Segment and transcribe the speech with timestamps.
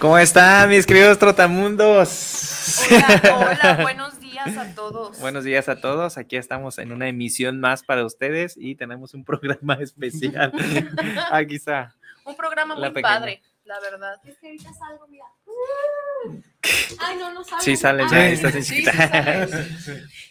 [0.00, 2.86] ¿Cómo están mis queridos trotamundos?
[2.90, 5.20] Hola, hola, buenos días a todos.
[5.20, 6.16] Buenos días a todos.
[6.16, 10.52] Aquí estamos en una emisión más para ustedes y tenemos un programa especial.
[11.30, 11.94] Aquí está.
[12.24, 13.14] Un programa La muy pequeña.
[13.14, 14.14] padre, la verdad.
[14.24, 15.26] Es que ahorita salgo, mira.
[16.98, 17.64] Ay, no, no salgo.
[17.64, 19.48] Sí, sale ya, estás en sí, sí sale.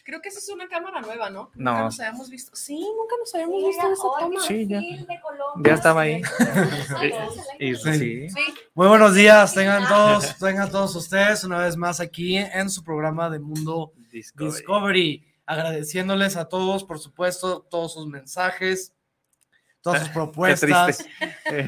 [0.06, 1.52] Creo que esa es una cámara nueva, ¿no?
[1.56, 1.72] No.
[1.72, 2.56] Nunca nos habíamos visto.
[2.56, 4.48] Sí, nunca nos habíamos visto esa.
[4.48, 5.74] Sí, ya.
[5.74, 6.22] estaba ahí.
[7.60, 7.94] Y- Sí.
[7.94, 8.30] sí.
[8.30, 12.84] Sí, Muy buenos días, tengan todos, tengan todos ustedes una vez más aquí en su
[12.84, 14.52] programa de Mundo Discovery.
[14.56, 15.26] Discovery.
[15.46, 18.94] Agradeciéndoles a todos, por supuesto, todos sus mensajes,
[19.82, 21.14] todas sus Qué propuestas, triste.
[21.46, 21.66] Eh,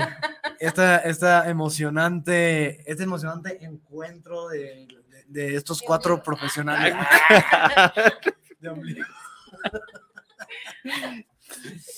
[0.60, 6.94] esta, esta emocionante, este emocionante encuentro de, de- de estos cuatro profesionales.
[8.60, 9.06] De ombligo.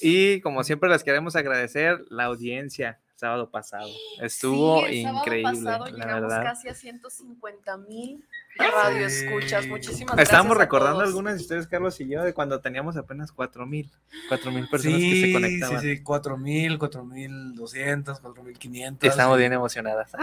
[0.01, 3.87] Y como siempre les queremos agradecer la audiencia sábado pasado.
[4.21, 6.43] Estuvo sí, el sábado increíble, pasado la llegamos verdad.
[6.43, 8.23] casi a 150 mil
[8.57, 9.65] radio escuchas.
[9.67, 10.27] Muchísimas gracias.
[10.27, 11.09] Estábamos recordando todos.
[11.09, 13.89] algunas historias, Carlos y yo, de cuando teníamos apenas cuatro mil,
[14.27, 15.81] cuatro mil personas que se Sí, sí, conectaban.
[15.81, 19.03] sí, 4000, 4200, 4500.
[19.03, 19.39] Y estamos sí.
[19.39, 20.11] bien emocionadas.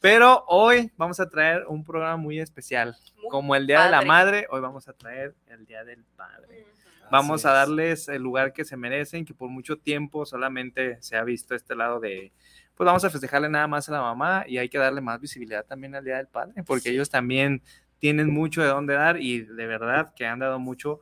[0.00, 2.96] Pero hoy vamos a traer un programa muy especial.
[3.16, 4.00] Muy Como el Día de la.
[4.02, 6.66] Madre, hoy vamos a traer el Día del Padre.
[7.10, 7.54] Vamos a es.
[7.54, 11.74] darles el lugar que se merecen, que por mucho tiempo solamente se ha visto este
[11.74, 12.32] lado de,
[12.74, 15.64] pues vamos a festejarle nada más a la mamá y hay que darle más visibilidad
[15.64, 17.62] también al Día del Padre, porque ellos también
[17.98, 21.00] tienen mucho de dónde dar y de verdad que han dado mucho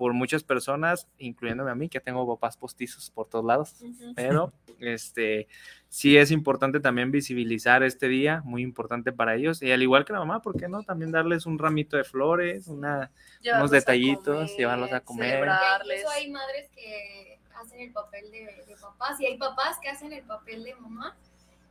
[0.00, 3.74] por muchas personas, incluyéndome a mí, que tengo papás postizos por todos lados
[4.16, 5.46] pero este
[5.90, 10.14] sí es importante también visibilizar este día, muy importante para ellos, y al igual que
[10.14, 10.84] la mamá, ¿por qué no?
[10.84, 13.10] También darles un ramito de flores, una,
[13.52, 15.32] a detallitos, llevarlos a comer.
[15.32, 15.98] Celebrarles.
[15.98, 20.14] Incluso hay madres que hacen el papel de, de papás y hay papás que hacen
[20.14, 21.14] el papel de mamá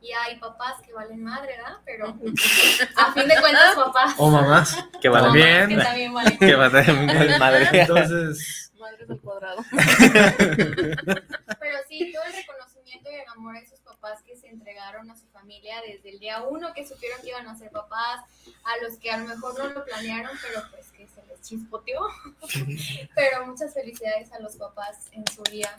[0.00, 1.78] y hay papás que valen madre, ¿verdad?
[1.84, 2.16] Pero
[2.96, 4.14] a fin de cuentas papás.
[4.18, 4.76] O mamás.
[5.00, 7.70] que mamás van bien, que también valen que madre.
[7.72, 9.62] Entonces, Madres al cuadrado.
[9.70, 9.92] Pero
[11.86, 15.26] sí, todo el reconocimiento y el amor a esos papás que se entregaron a su
[15.26, 18.24] familia desde el día uno, que supieron que iban a ser papás,
[18.64, 22.00] a los que a lo mejor no lo planearon, pero pues que se les chispoteó.
[23.14, 25.76] pero muchas felicidades a los papás en su día.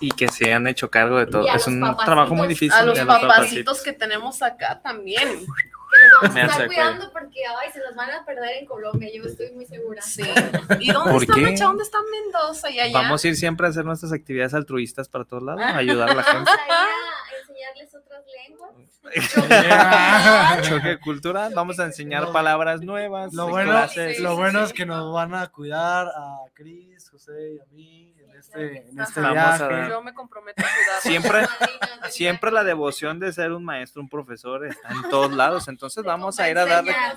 [0.00, 1.46] Y que se han hecho cargo de todo.
[1.54, 2.72] Es un trabajo muy difícil.
[2.72, 5.46] A los papacitos que tenemos acá también.
[5.94, 6.66] Que los vamos a estar acuerdo.
[6.74, 10.02] cuidando porque ay, se los van a perder en Colombia, yo estoy muy segura.
[10.02, 10.22] Sí.
[10.80, 11.36] ¿Y dónde ¿Por está?
[11.36, 11.64] Mecha?
[11.66, 12.68] ¿Dónde está Mendoza?
[12.68, 12.92] Y allá.
[13.00, 16.14] Vamos a ir siempre a hacer nuestras actividades altruistas para todos lados, a ayudar a
[16.14, 16.50] la gente.
[16.50, 16.66] Vamos
[17.30, 18.72] a enseñarles otras lenguas.
[20.68, 23.32] Choque cultural, vamos a enseñar Lo- palabras nuevas.
[23.32, 23.86] lo bueno.
[23.88, 27.64] Sí, lo sí, bueno es que nos van a cuidar a Cris, José y a
[27.72, 28.13] mí.
[28.46, 29.62] Este, en este viaje.
[29.64, 31.00] dar- Yo me comprometo a cuidar.
[31.02, 31.46] Siempre,
[32.10, 35.68] siempre la devoción de ser un maestro, un profesor está en todos lados.
[35.68, 36.66] Entonces vamos a ir a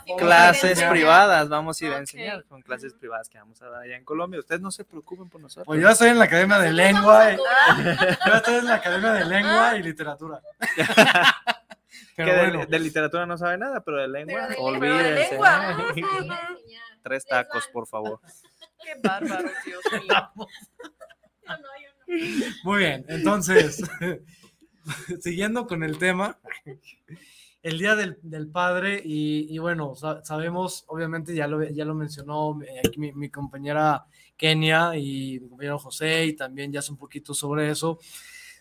[0.05, 3.81] cómo clases privadas, vamos a ir a enseñar con clases privadas que vamos a dar
[3.83, 4.39] allá en Colombia.
[4.39, 5.65] Ustedes no se preocupen por nosotros.
[5.67, 7.31] Pues yo estoy en la Academia de Lengua.
[7.33, 7.37] y-.
[7.37, 10.41] Yo estoy en la Academia de Lengua y Literatura.
[12.15, 14.69] que Pero de, bueno, de literatura no sabe nada, pero de lengua, Pero de lengua.
[14.69, 15.31] olvídense.
[15.33, 16.39] Lengua.
[17.03, 18.19] Tres tacos, por favor.
[18.83, 20.31] Qué bárbaro, Dios mío.
[22.63, 23.05] Muy bien.
[23.09, 23.83] Entonces,
[25.21, 26.37] siguiendo con el tema,
[27.63, 31.93] el Día del, del Padre y, y bueno, sa- sabemos, obviamente ya lo, ya lo
[31.95, 34.05] mencionó eh, aquí mi, mi compañera
[34.37, 37.99] Kenia y mi compañero José y también ya hace un poquito sobre eso,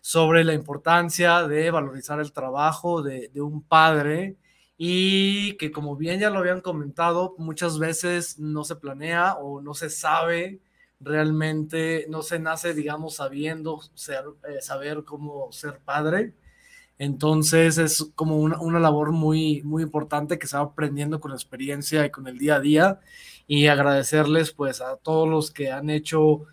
[0.00, 4.36] sobre la importancia de valorizar el trabajo de, de un padre
[4.78, 9.72] y que como bien ya lo habían comentado, muchas veces no se planea o no
[9.74, 10.60] se sabe
[11.00, 16.34] realmente, no se nace, digamos, sabiendo ser, eh, saber cómo ser padre.
[16.98, 21.36] Entonces es como una, una labor muy, muy importante que se va aprendiendo con la
[21.36, 23.00] experiencia y con el día a día
[23.46, 26.46] y agradecerles pues a todos los que han hecho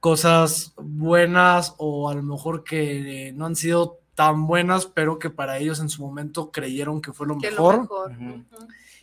[0.00, 5.58] cosas buenas o a lo mejor que no han sido tan buenas, pero que para
[5.58, 8.10] ellos en su momento creyeron que fue lo Que lo mejor.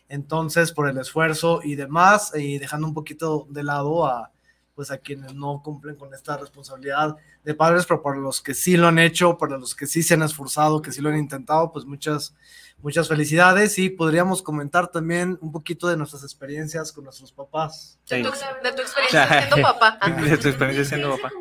[0.09, 4.31] Entonces, por el esfuerzo y demás, y dejando un poquito de lado a
[4.75, 8.77] pues a quienes no cumplen con esta responsabilidad de padres, pero para los que sí
[8.77, 11.71] lo han hecho, para los que sí se han esforzado, que sí lo han intentado,
[11.71, 12.35] pues muchas,
[12.81, 17.99] muchas felicidades y podríamos comentar también un poquito de nuestras experiencias con nuestros papás.
[18.09, 18.31] De, tu,
[18.63, 19.99] de tu experiencia siendo papá.
[20.07, 21.31] De tu experiencia siendo papá.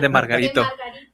[0.00, 0.60] De Margarito.
[0.60, 1.10] De Margarito.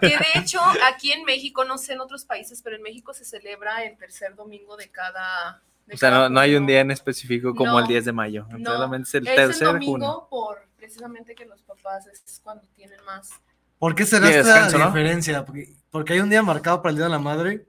[0.00, 3.24] Que de hecho, aquí en México, no sé en otros países, pero en México se
[3.24, 5.62] celebra el tercer domingo de cada.
[5.92, 7.78] O sea, no, no hay un día en específico como No.
[7.80, 8.46] el 10 de mayo.
[8.58, 10.06] No, Solamente es el Es tercer el de junio.
[10.06, 13.30] domingo por precisamente que los papás es cuando tienen más.
[13.78, 14.86] ¿Por qué será esta descanso, ¿no?
[14.86, 15.44] diferencia?
[15.44, 17.66] Porque, porque hay un día marcado para el Día de la Madre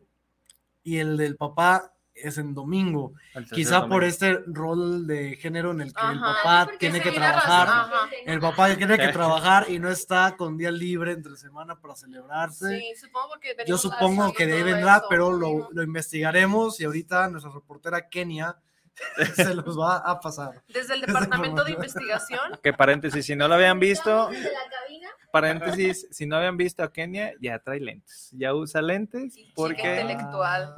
[0.83, 1.93] y el del papá
[2.23, 3.13] es en domingo.
[3.51, 7.67] Quizá por este rol de género en el que el papá porque tiene que trabajar.
[7.67, 8.09] razón.
[8.25, 12.79] El papá tiene que trabajar y no está con día libre entre semana para celebrarse.
[12.79, 15.05] Sí, supongo que Yo supongo que de ahí vendrá, eso.
[15.09, 18.57] pero lo, lo investigaremos y ahorita nuestra reportera Kenia
[19.35, 20.63] se los va a pasar.
[20.67, 22.39] Desde el departamento de investigación.
[22.63, 25.09] Que paréntesis, si no lo habían visto, Desde la cabina.
[25.31, 28.29] paréntesis, si no habían visto a Kenia, ya trae lentes.
[28.31, 30.73] Ya usa lentes Chica porque intelectual.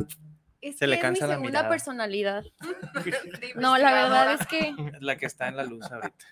[0.62, 1.70] Es Se le cansa es mi la segunda mirada.
[1.70, 2.44] personalidad.
[3.56, 6.26] No, la verdad es que es la que está en la luz ahorita.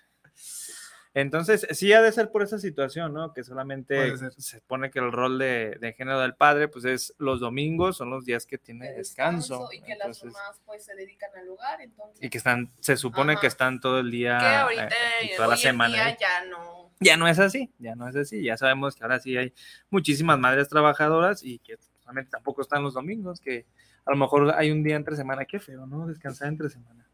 [1.14, 3.32] Entonces, sí ha de ser por esa situación, ¿no?
[3.32, 7.40] Que solamente se pone que el rol de, de género del padre, pues es los
[7.40, 9.68] domingos, son los días que tiene de descanso.
[9.72, 12.22] y que las mamás pues se dedican al hogar, entonces.
[12.22, 13.40] y que están, se supone Ajá.
[13.40, 15.94] que están todo el día, que ahorita eh, y toda la semana.
[15.94, 16.16] día ¿eh?
[16.20, 16.92] ya no.
[17.00, 18.42] Ya no es así, ya no es así.
[18.42, 19.52] Ya sabemos que ahora sí hay
[19.90, 23.66] muchísimas madres trabajadoras y que realmente tampoco están los domingos, que
[24.08, 26.06] a lo mejor hay un día entre semana, qué feo, ¿no?
[26.06, 27.04] Descansar entre semana.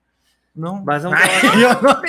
[0.54, 0.80] ¿No?
[0.84, 2.00] Vas a un trabajo-.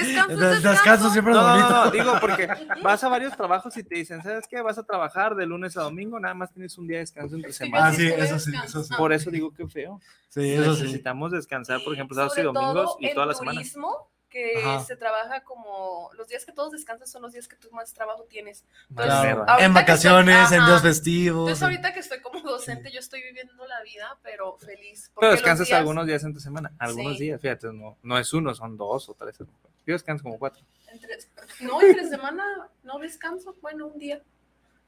[0.61, 1.69] Descanso, siempre es No, no, bonito.
[1.69, 2.47] no, no, digo porque
[2.83, 4.61] vas a varios trabajos y te dicen, ¿sabes qué?
[4.61, 7.51] Vas a trabajar de lunes a domingo, nada más tienes un día de descanso entre
[7.51, 7.87] semana.
[7.87, 8.93] Ah, sí, eso sí, eso sí.
[8.95, 9.99] Por eso digo que feo.
[10.29, 10.83] Sí, eso sí.
[10.83, 13.61] Necesitamos descansar, por ejemplo, sábados y domingos y toda la semana.
[13.61, 14.81] turismo, que Ajá.
[14.83, 18.25] se trabaja como los días que todos descansan son los días que tú más trabajo
[18.29, 18.65] tienes.
[18.93, 19.45] Claro.
[19.59, 21.39] En vacaciones, estoy- en días festivos.
[21.49, 25.09] Entonces en- ahorita que estoy como docente, yo estoy viviendo la vida, pero feliz.
[25.17, 27.23] Pero descansas días- algunos días entre semana, algunos Sí.
[27.23, 29.37] días, fíjate, no, no es uno, son dos o tres.
[29.39, 30.61] Yo descanso como cuatro.
[30.91, 31.17] entre-
[31.61, 32.43] no, entre semana
[32.83, 34.21] no descanso, bueno, un día.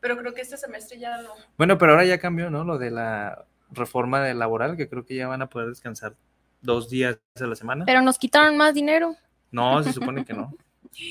[0.02, 1.30] Pero creo que este semestre ya no.
[1.58, 2.66] Bueno, pero ahora ya cambió, ¿no?
[2.66, 6.16] Lo de la reforma de laboral, que creo que ya van a poder descansar
[6.62, 7.86] dos días a la semana.
[7.86, 9.16] pero nos quitaron más dinero.
[9.52, 10.54] No, se supone que no.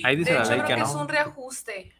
[0.05, 0.87] Ahí dice De la hecho, ley creo que que no.
[0.87, 1.93] es un reajuste.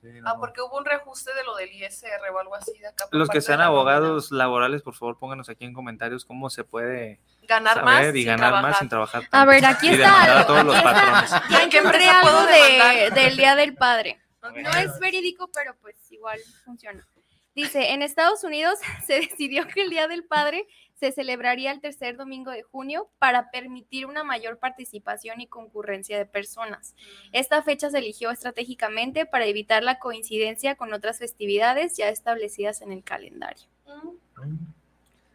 [0.00, 3.04] Sí, Ah, porque hubo un reajuste de lo del ISR o algo así de acá.
[3.10, 7.20] Los que sean la abogados laborales, por favor, pónganos aquí en comentarios cómo se puede
[7.42, 9.24] Ganar saber más y ganar más sin trabajar.
[9.30, 11.32] A ver, aquí y está demandar a algo, todos los patrones.
[11.62, 14.18] ¿En qué Encontré empresa algo de, del Día del Padre.
[14.42, 17.06] No es verídico, pero pues igual funciona.
[17.54, 20.66] Dice, en Estados Unidos se decidió que el Día del Padre
[21.00, 26.26] se celebraría el tercer domingo de junio para permitir una mayor participación y concurrencia de
[26.26, 26.94] personas.
[27.32, 32.92] Esta fecha se eligió estratégicamente para evitar la coincidencia con otras festividades ya establecidas en
[32.92, 33.64] el calendario.
[33.86, 34.56] Mm,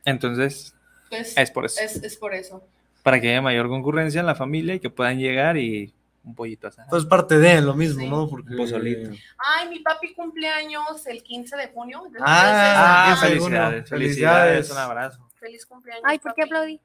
[0.06, 0.76] Entonces,
[1.10, 1.82] Pues, es por eso.
[1.82, 2.64] es, es por eso.
[3.04, 5.94] Para que haya mayor concurrencia en la familia y que puedan llegar y
[6.24, 6.88] un pollito asado.
[6.90, 8.10] Pues parte de lo mismo, Sí.
[8.10, 8.28] ¿no?
[8.28, 8.56] Porque...
[8.56, 9.12] Pozolito.
[9.38, 12.04] Ay, mi papi cumpleaños el 15 de junio.
[12.20, 13.90] Ah, Ah, felicidades, felicidades.
[13.90, 15.30] felicidades, un abrazo.
[15.46, 16.04] Feliz cumpleaños.
[16.06, 16.50] Ay, ¿por qué papi.
[16.52, 16.82] aplaudí?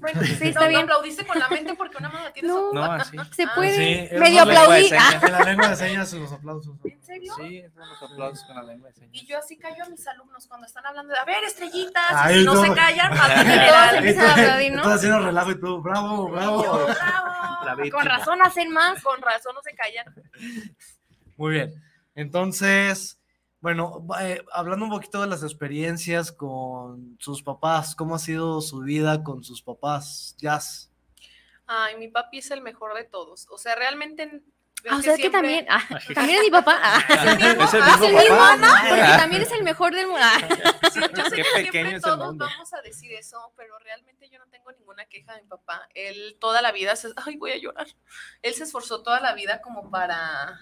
[0.00, 0.80] Bueno, Sí, está no, bien.
[0.80, 2.72] aplaudiste con la mente porque una mano la tienes No.
[2.72, 3.16] No, así.
[3.36, 4.08] Se Ah, puede.
[4.08, 4.90] Sí, Medio aplaudí.
[4.98, 6.74] Ah, En la lengua de señas, los aplausos.
[6.84, 7.32] ¿En serio?
[7.36, 9.10] Sí, los aplausos con la lengua de señas.
[9.12, 12.40] Y yo así callo a mis alumnos cuando están hablando de, a ver, estrellitas, Ay,
[12.40, 12.62] si no, no.
[12.64, 13.96] se callan, más todos general.
[13.96, 14.78] empiezan a aplaudir, ¿no?
[14.78, 16.62] Estás haciendo relajo y tú, bravo, bravo.
[16.62, 17.64] Bravo.
[17.64, 17.98] La víctima.
[17.98, 19.00] Con razón hacen más.
[19.04, 20.06] Con razón no se callan.
[21.36, 21.72] Muy bien.
[22.16, 23.20] Entonces,
[23.66, 28.60] bueno, va- eh, hablando un poquito de las experiencias con sus papás, ¿cómo ha sido
[28.60, 30.36] su vida con sus papás?
[30.38, 30.92] Jazz.
[31.66, 33.48] Ay, mi papi es el mejor de todos.
[33.50, 34.40] O sea, realmente.
[34.88, 35.82] Ah, o sea, es que también, ah,
[36.14, 36.78] también es mi papá.
[36.80, 38.56] Ah, Es el mismo es el mismo, papá.
[38.56, 38.68] ¿no?
[38.88, 40.20] Porque también es el mejor del mundo.
[40.22, 42.46] Ah, Sí, yo sé Qué que pequeño todos mundo.
[42.46, 45.88] vamos a decir eso, pero realmente yo no tengo ninguna queja de mi papá.
[45.92, 47.88] Él toda la vida se, ay, voy a llorar.
[48.42, 50.60] Él se esforzó toda la vida como para,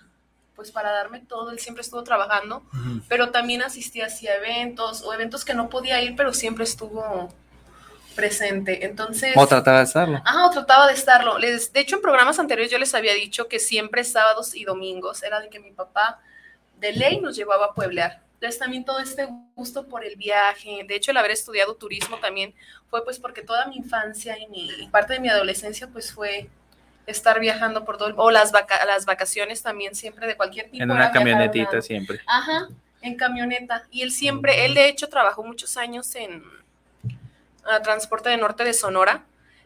[0.57, 1.51] pues para darme todo.
[1.51, 2.63] Él siempre estuvo trabajando,
[3.09, 7.29] pero también asistía hacia eventos o eventos que no podía ir, pero siempre estuvo
[8.15, 8.85] presente.
[8.85, 10.23] Entonces, O trataba de estarlo.
[10.25, 11.39] Ah, o trataba de estarlo.
[11.39, 15.23] Les, de hecho, en programas anteriores yo les había dicho que siempre sábados y domingos
[15.23, 16.21] era de que mi papá
[16.79, 18.23] de ley nos llevaba a pueblear.
[18.35, 22.55] Entonces también todo este gusto por el viaje, de hecho el haber estudiado turismo también
[22.91, 26.51] fue pues porque toda mi infancia y mi y parte de mi adolescencia pues fue
[27.07, 30.83] estar viajando por todo el, o las, vaca- las vacaciones también siempre de cualquier tipo.
[30.83, 32.21] En una camionetita siempre.
[32.27, 32.69] Ajá,
[33.03, 33.85] en camioneta.
[33.91, 36.43] Y él siempre, él de hecho trabajó muchos años en
[37.83, 39.25] transporte de norte de Sonora.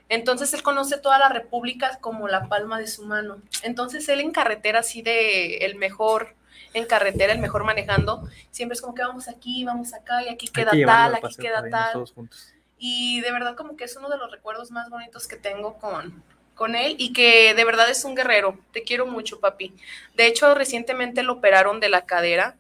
[0.09, 3.39] Entonces él conoce toda la república como la palma de su mano.
[3.63, 6.35] Entonces él en carretera así de el mejor,
[6.73, 10.49] en carretera el mejor manejando, siempre es como que vamos aquí, vamos acá y aquí
[10.49, 11.93] queda que tal, aquí queda tal.
[11.93, 12.55] Todos juntos.
[12.79, 16.23] Y de verdad como que es uno de los recuerdos más bonitos que tengo con,
[16.59, 18.59] con él y que de verdad es un guerrero.
[18.73, 19.73] Te quiero mucho, papi.
[20.15, 22.57] De hecho, recientemente lo operaron de la cadera.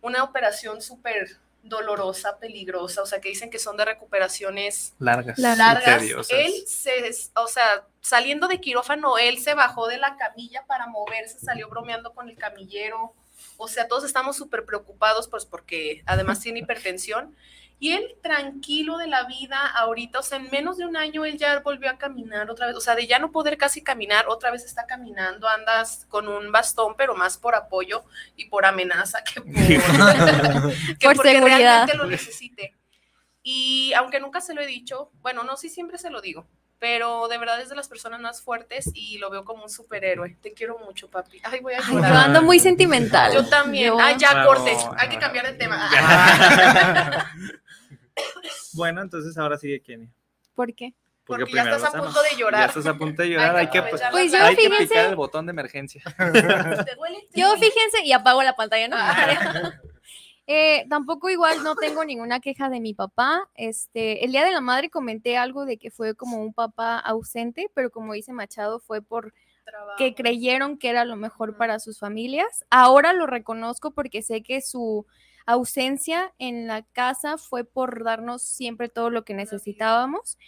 [0.00, 5.38] Una operación súper dolorosa, peligrosa, o sea, que dicen que son de recuperaciones Largas.
[5.38, 6.02] Largas.
[6.30, 6.92] Él se,
[7.34, 12.14] o sea, saliendo de quirófano, él se bajó de la camilla para moverse, salió bromeando
[12.14, 13.12] con el camillero.
[13.58, 17.36] O sea, todos estamos súper preocupados, pues porque además tiene hipertensión.
[17.80, 21.38] Y él tranquilo de la vida ahorita, o sea, en menos de un año él
[21.38, 24.50] ya volvió a caminar otra vez, o sea, de ya no poder casi caminar, otra
[24.50, 28.04] vez está caminando, andas con un bastón, pero más por apoyo
[28.36, 29.52] y por amenaza que por,
[30.98, 31.86] que Por porque seguridad.
[31.86, 32.74] realmente lo necesite.
[33.42, 36.46] Y aunque nunca se lo he dicho, bueno, no, sí siempre se lo digo,
[36.78, 40.36] pero de verdad es de las personas más fuertes y lo veo como un superhéroe.
[40.40, 41.40] Te quiero mucho, papi.
[41.44, 42.12] Ay, voy a Ay, yo llorar.
[42.16, 43.32] ando muy sentimental.
[43.34, 43.86] Yo también.
[43.88, 44.76] Yo- Ay, ya Bravo, corte.
[44.96, 45.88] Hay que cambiar de tema.
[48.72, 50.08] Bueno, entonces ahora sigue Kenia.
[50.54, 50.92] ¿Por qué?
[51.24, 52.60] Porque ya primero estás a punto de llorar.
[52.62, 53.54] Ya estás a punto de llorar.
[53.56, 56.02] Hay Hay que que, aprovechar Pues yo, hay que fíjense- picar el botón de emergencia.
[56.16, 57.28] ¿Te duele?
[57.32, 58.96] ¿Te Yo fíjense y apago la pantalla, ¿no?
[58.98, 59.72] Ah.
[60.50, 63.50] Eh, tampoco igual no tengo ninguna queja de mi papá.
[63.54, 67.70] Este, el día de la madre comenté algo de que fue como un papá ausente,
[67.74, 69.34] pero como dice Machado, fue por
[69.66, 69.98] Trabajo.
[69.98, 72.64] que creyeron que era lo mejor para sus familias.
[72.70, 75.06] Ahora lo reconozco porque sé que su
[75.44, 80.38] ausencia en la casa fue por darnos siempre todo lo que necesitábamos.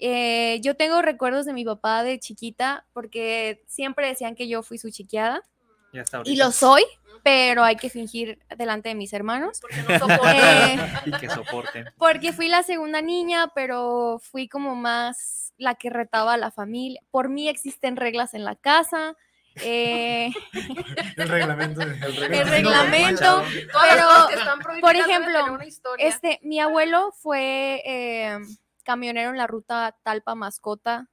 [0.00, 4.76] Eh, yo tengo recuerdos de mi papá de chiquita porque siempre decían que yo fui
[4.76, 6.44] su está y ahorita.
[6.44, 6.82] lo soy,
[7.26, 9.60] pero hay que fingir delante de mis hermanos.
[9.60, 10.06] Porque no.
[10.30, 11.86] Eh, Y que soporten.
[11.98, 17.00] porque fui la segunda niña, pero fui como más la que retaba a la familia.
[17.10, 19.16] Por mí existen reglas en la casa.
[19.56, 20.30] eh,
[21.16, 21.82] El reglamento.
[21.82, 23.42] el reglamento.
[23.72, 25.58] Todas las Pero, cosas que están prohibidas por ejemplo.
[25.98, 28.38] Este, mi abuelo fue eh,
[28.84, 31.08] camionero en la ruta Talpa Mascota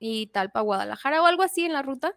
[0.00, 2.16] y Talpa Guadalajara o algo así en la ruta.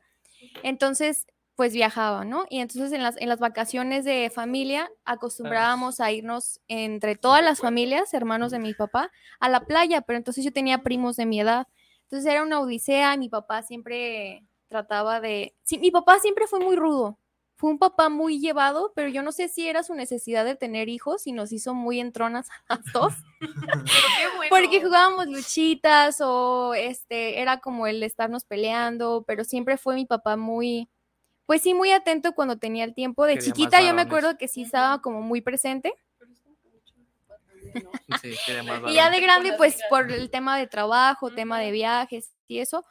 [0.64, 2.46] Entonces, pues viajaba, ¿no?
[2.50, 7.60] Y entonces en las, en las vacaciones de familia acostumbrábamos a irnos entre todas las
[7.60, 11.40] familias, hermanos de mi papá, a la playa, pero entonces yo tenía primos de mi
[11.40, 11.68] edad.
[12.04, 15.56] Entonces era una odisea y mi papá siempre trataba de...
[15.64, 17.20] Sí, mi papá siempre fue muy rudo.
[17.56, 20.90] Fue un papá muy llevado, pero yo no sé si era su necesidad de tener
[20.90, 23.14] hijos y nos hizo muy entronas a las dos.
[23.40, 23.54] Pero
[23.86, 24.50] qué bueno.
[24.50, 30.36] Porque jugábamos luchitas o este era como el estarnos peleando, pero siempre fue mi papá
[30.36, 30.90] muy,
[31.46, 33.26] pues sí, muy atento cuando tenía el tiempo.
[33.26, 35.94] De Quería chiquita yo me acuerdo que sí estaba como muy presente.
[38.22, 38.36] Sí,
[38.88, 42.86] Y ya de grande, pues por el tema de trabajo, tema de viajes y eso.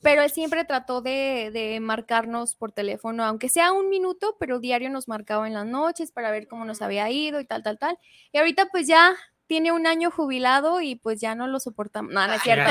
[0.00, 4.90] Pero él siempre trató de, de marcarnos por teléfono, aunque sea un minuto, pero diario
[4.90, 7.98] nos marcaba en las noches para ver cómo nos había ido y tal, tal, tal.
[8.32, 9.14] Y ahorita pues ya
[9.46, 12.12] tiene un año jubilado y pues ya no lo soportamos.
[12.12, 12.70] No, no es cierto.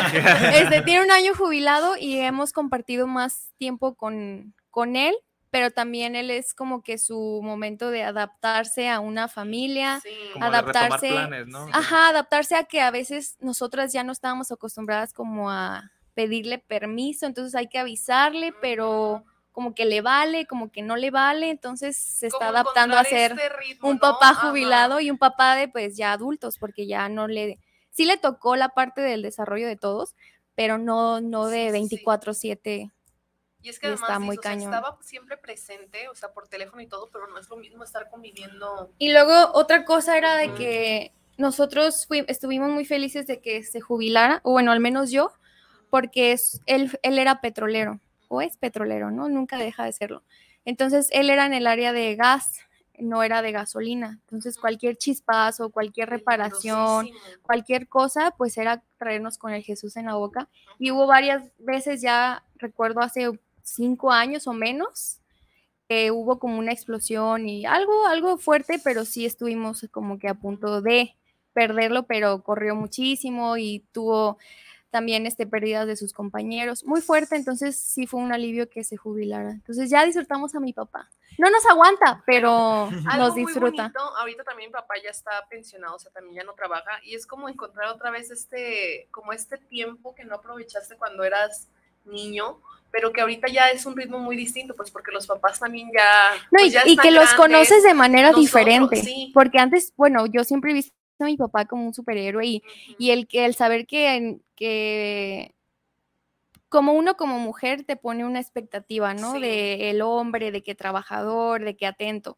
[0.53, 5.13] Este, tiene un año jubilado y hemos compartido más tiempo con, con él,
[5.51, 10.09] pero también él es como que su momento de adaptarse a una familia, Sí.
[10.33, 11.67] Como de retomar adaptarse- planes, ¿no?
[11.73, 17.25] ajá, adaptarse a que a veces nosotras ya no estábamos acostumbradas como a pedirle permiso,
[17.25, 21.97] entonces hay que avisarle, pero como que le vale, como que no le vale, entonces
[21.97, 23.99] se está adaptando a ser este ritmo, un ¿no?
[24.01, 24.47] papá Ajá.
[24.47, 27.59] jubilado y un papá de pues ya adultos, porque ya no le,
[27.89, 30.15] sí le tocó la parte del desarrollo de todos,
[30.55, 31.95] pero no, no de sí, sí.
[32.05, 32.91] 24/7.
[33.63, 36.47] Y es que y además está muy o sea, estaba siempre presente, o sea, por
[36.47, 38.91] teléfono y todo, pero no es lo mismo estar conviviendo.
[38.97, 40.55] Y luego otra cosa era de Ujú.
[40.55, 45.31] que nosotros fui- estuvimos muy felices de que se jubilara, o bueno, al menos yo,
[45.89, 49.29] porque es, él, él era petrolero, o es petrolero, ¿no?
[49.29, 50.23] Nunca deja de serlo.
[50.65, 52.59] Entonces, él era en el área de gas,
[52.97, 54.19] no era de gasolina.
[54.21, 57.09] Entonces, cualquier chispazo, cualquier reparación,
[57.41, 60.47] cualquier cosa, pues era traernos con el Jesús en la boca.
[60.77, 63.31] Y hubo varias veces ya, recuerdo hace
[63.63, 65.19] cinco años o menos,
[65.87, 70.35] que hubo como una explosión y algo, algo fuerte, pero sí estuvimos como que a
[70.35, 71.15] punto de
[71.53, 74.37] perderlo, pero corrió muchísimo y tuvo
[74.89, 76.83] también este, pérdidas de sus compañeros.
[76.85, 79.51] Muy fuerte, entonces sí fue un alivio que se jubilara.
[79.51, 81.09] Entonces ya disfrutamos a mi papá.
[81.37, 83.83] No nos aguanta, pero Algo nos muy disfruta.
[83.83, 87.15] bonito, ahorita también mi papá ya está pensionado, o sea, también ya no trabaja, y
[87.15, 91.69] es como encontrar otra vez este, como este tiempo que no aprovechaste cuando eras
[92.03, 92.59] niño,
[92.91, 96.03] pero que ahorita ya es un ritmo muy distinto, pues porque los papás también ya...
[96.51, 98.95] No, pues, y, ya y están que los conoces de manera nosotros, diferente.
[98.97, 99.31] sí.
[99.33, 102.63] Porque antes, bueno, yo siempre he visto a mi papá como un superhéroe y,
[102.97, 105.55] y el, que- el saber que, que
[106.69, 109.33] como uno como mujer te pone una expectativa, ¿no?
[109.33, 109.41] Sí.
[109.41, 112.37] De el hombre, de que trabajador, de que atento.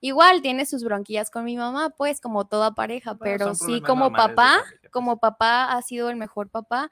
[0.00, 4.12] Igual tiene sus bronquillas con mi mamá, pues como toda pareja, Bueno, pero sí como
[4.12, 4.90] papá, pues.
[4.92, 6.90] como papá ha sido el mejor papá,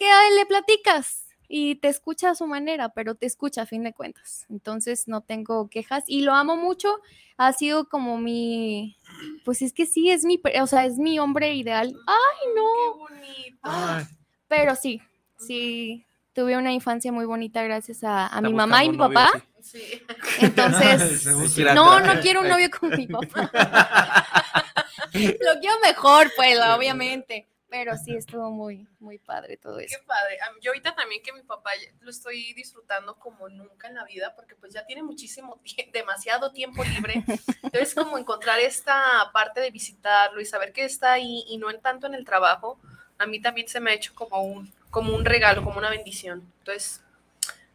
[0.00, 1.19] él le platicas
[1.52, 4.46] y te escucha a su manera, pero te escucha a fin de cuentas.
[4.48, 7.00] Entonces no tengo quejas y lo amo mucho.
[7.36, 8.96] Ha sido como mi,
[9.44, 11.92] pues es que sí, es mi, o sea, es mi hombre ideal.
[12.06, 12.62] Ay, no.
[12.62, 13.58] Qué bonito.
[13.62, 14.04] Ay,
[14.46, 15.02] Pero sí,
[15.38, 19.44] sí, tuve una infancia muy bonita gracias a, mi mamá y mi novio papá.
[19.60, 20.02] Sí.
[20.40, 21.26] Entonces,
[21.74, 23.50] no, no quiero un novio como mi papá.
[25.12, 27.48] Lo quiero mejor, pues, obviamente.
[27.70, 29.98] Pero sí estuvo muy, muy padre todo Qué eso.
[30.06, 30.38] padre.
[30.40, 34.04] A mí- Yo ahorita también que mi papá lo estoy disfrutando como nunca en la
[34.04, 35.60] vida, porque pues ya tiene muchísimo,
[35.92, 37.24] demasiado tiempo libre.
[37.62, 39.00] Entonces como encontrar esta
[39.32, 42.78] parte de visitarlo y saber que está ahí y no en tanto en el trabajo,
[43.18, 46.42] a mí también se me ha hecho como un, como un regalo, como una bendición.
[46.58, 47.02] Entonces,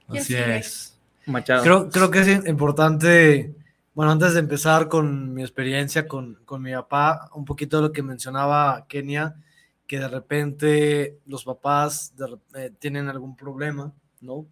[0.10, 0.58] ¿quién Así sigue?
[0.58, 0.92] es.
[1.28, 1.64] Machado.
[1.64, 3.56] Creo, creo que es importante,
[3.94, 7.92] bueno, antes de empezar con mi experiencia con, con mi papá, un poquito de lo
[7.94, 9.36] que mencionaba Kenia,
[9.88, 14.48] que de repente los papás de eh, tienen algún problema, ¿no?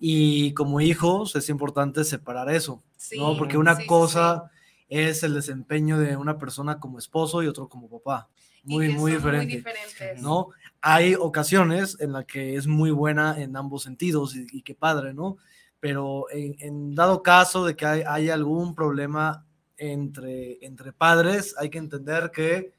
[0.00, 3.36] Y como hijos es importante separar eso, Sí, ¿no?
[3.36, 4.50] Porque una sí, sí, cosa
[4.88, 8.28] es el desempeño de una persona como esposo y otro como papá.
[8.64, 9.56] Y Muy, muy diferente.
[9.56, 10.22] diferentes.
[10.22, 10.48] ¿no?
[10.80, 15.14] Hay ocasiones en las que es muy buena en ambos sentidos y, y qué padre,
[15.14, 15.36] ¿no?
[15.80, 19.44] Pero en, en dado caso de que hay, hay algún problema
[19.76, 22.72] entre, entre padres, hay que entender que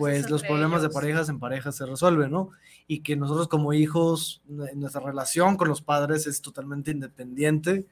[0.00, 2.50] pues, es los problemas de parejas en parejas se resuelven, ¿no?
[2.86, 7.86] Y que nosotros como hijos, nuestra relación con los padres es totalmente independiente.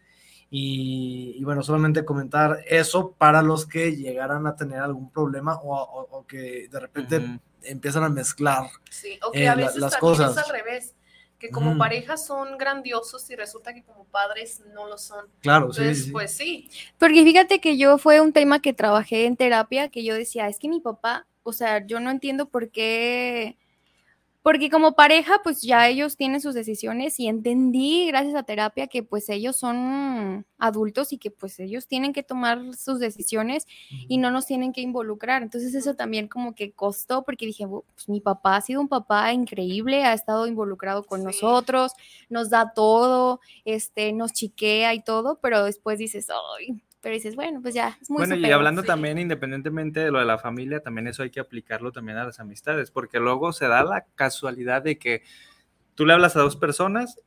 [0.51, 5.75] Y, y bueno, solamente comentar eso para los que llegaran a tener algún problema o,
[5.77, 7.21] o- o que de repente
[7.63, 10.31] empiezan a mezclar Sí, o que eh, a la- veces las también cosas.
[10.39, 10.95] es al revés,
[11.39, 11.79] que como Ujú.
[11.79, 15.27] parejas son grandiosos y resulta que como padres no lo son.
[15.41, 16.13] Claro, sí, Entonces, sí.
[16.13, 20.15] pues sí, Porque fíjate que yo fue un tema que trabajé en terapia, que yo
[20.15, 23.57] decía, es que mi papá, o sea, yo no entiendo por qué,
[24.43, 29.03] porque como pareja, pues ya ellos tienen sus decisiones y entendí gracias a terapia que
[29.03, 33.67] pues ellos son adultos y que pues ellos tienen que tomar sus decisiones
[34.09, 35.43] y no nos tienen que involucrar.
[35.43, 38.89] Entonces eso también como que costó porque dije, "Bu- pues mi papá ha sido un
[38.89, 41.27] papá increíble, ha estado involucrado con Sí.
[41.27, 41.93] nosotros,
[42.31, 47.61] nos da todo, este, nos chiquea y todo, pero después dices, ay, pero dices, bueno,
[47.63, 48.55] pues ya, es muy Bueno, y pedo".
[48.57, 48.87] hablando sí.
[48.89, 52.41] también, independientemente de lo de la familia, también eso hay que aplicarlo también a las
[52.41, 55.23] amistades, porque luego se da la casualidad de que
[55.97, 57.21] tú le hablas a dos personas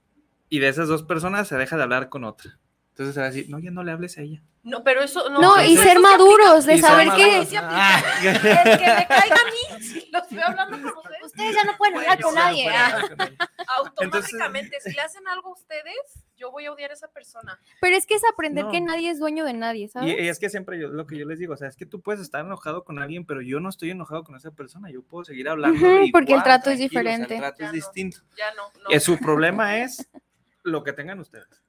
[0.50, 2.60] y de esas dos personas se deja de hablar con otra.
[2.92, 4.44] Entonces se va a decir, no, ya no le hables a ella.
[4.64, 5.40] no, pero eso no.
[5.42, 7.24] No, y ser maduros, de saber que
[7.58, 8.00] aplica.
[8.22, 11.78] El que me caiga a mí, si lo estoy hablando con ustedes, ustedes ya no
[11.78, 12.64] pueden hablar con nadie.
[12.66, 12.86] puede ah.
[12.88, 13.38] hablar con ella.
[13.78, 15.96] automáticamente, si le hacen algo a ustedes,
[16.38, 17.60] yo voy a odiar a esa persona.
[17.80, 18.88] Pero es que es aprender que No.
[18.88, 20.10] nadie es dueño de nadie, ¿sabes?
[20.20, 22.02] y es que siempre yo, lo que yo les digo, o sea, es que tú
[22.02, 25.24] puedes estar enojado con alguien, pero yo no estoy enojado con esa persona, yo puedo
[25.24, 25.80] seguir hablando.
[26.12, 27.36] Porque el trato es diferente.
[27.36, 27.76] el trato Ya es no.
[27.76, 28.18] distinto.
[28.38, 28.90] Ya no, no.
[28.90, 30.10] Eh, su problema es
[30.64, 31.61] lo que tengan ustedes.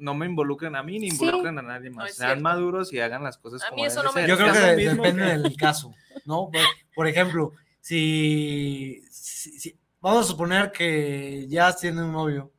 [0.00, 1.16] No me involucren a mí ni Sí.
[1.24, 2.14] involucren a nadie más.
[2.14, 2.42] Sean cierto.
[2.42, 4.26] maduros y hagan las cosas A como mí eso no me.
[4.26, 6.50] Yo creo que depende que- del caso, ¿no?
[6.50, 6.62] Por,
[6.94, 12.52] por ejemplo, si, si- si- vamos a suponer que ya tiene un novio,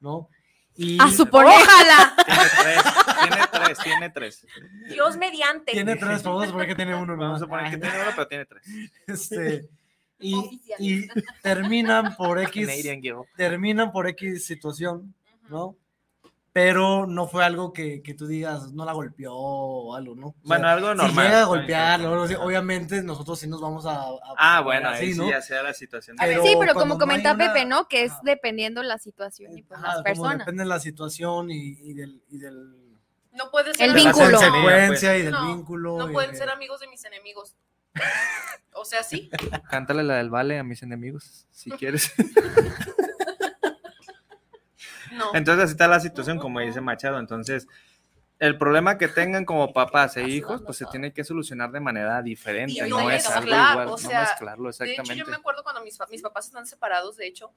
[0.00, 0.28] ¿no?
[0.74, 1.52] Y A suponer.
[1.60, 2.14] Ojalá.
[2.24, 2.82] Tiene tres,
[3.22, 4.46] tiene tres, tiene tres.
[4.88, 5.72] Dios mediante.
[5.72, 7.22] tiene tres, vamos a suponer que tiene uno, ¿no?
[7.22, 8.62] Vamos a suponer que tiene uno, pero tiene tres.
[9.08, 9.68] Este,
[10.20, 11.08] y, y
[11.42, 12.68] terminan por X,
[13.36, 15.14] terminan por X situación,
[15.48, 15.74] ¿no?
[16.60, 20.26] Pero no fue algo que, que tú digas, no la golpeó o algo, ¿no?
[20.26, 21.26] O sea, Bueno, algo si normal.
[21.66, 23.92] llega a así, obviamente nosotros sí nos vamos a...
[24.00, 25.30] a- Ah, bueno, así, ahí sí ¿no?
[25.30, 26.16] ya sea la situación.
[26.18, 27.86] Pero sí, pero como no hay comenta una- Pepe, ¿no?
[27.86, 28.22] Que es Ajá.
[28.24, 30.38] dependiendo la situación y pues las personas.
[30.38, 32.74] depende de la situación y, y del, y del
[33.30, 35.96] No puedes ser El la consecuencia y del No, vínculo.
[35.98, 37.54] No y pueden de- ser amigos de mis enemigos.
[38.80, 39.28] O sea, sí.
[39.70, 42.12] Cántale la del vale a mis enemigos, si quieres.
[45.12, 45.34] No.
[45.34, 47.18] Entonces así está la situación, como dice Machado.
[47.18, 47.66] Entonces,
[48.38, 52.22] el problema que tengan como papás e hijos, pues se tiene que solucionar de manera
[52.22, 52.86] diferente.
[52.86, 55.16] Y no no es algo igual, o no sea, mezclarlo De hecho, exactamente.
[55.18, 57.52] yo me acuerdo cuando mis, mis papás están separados, de hecho,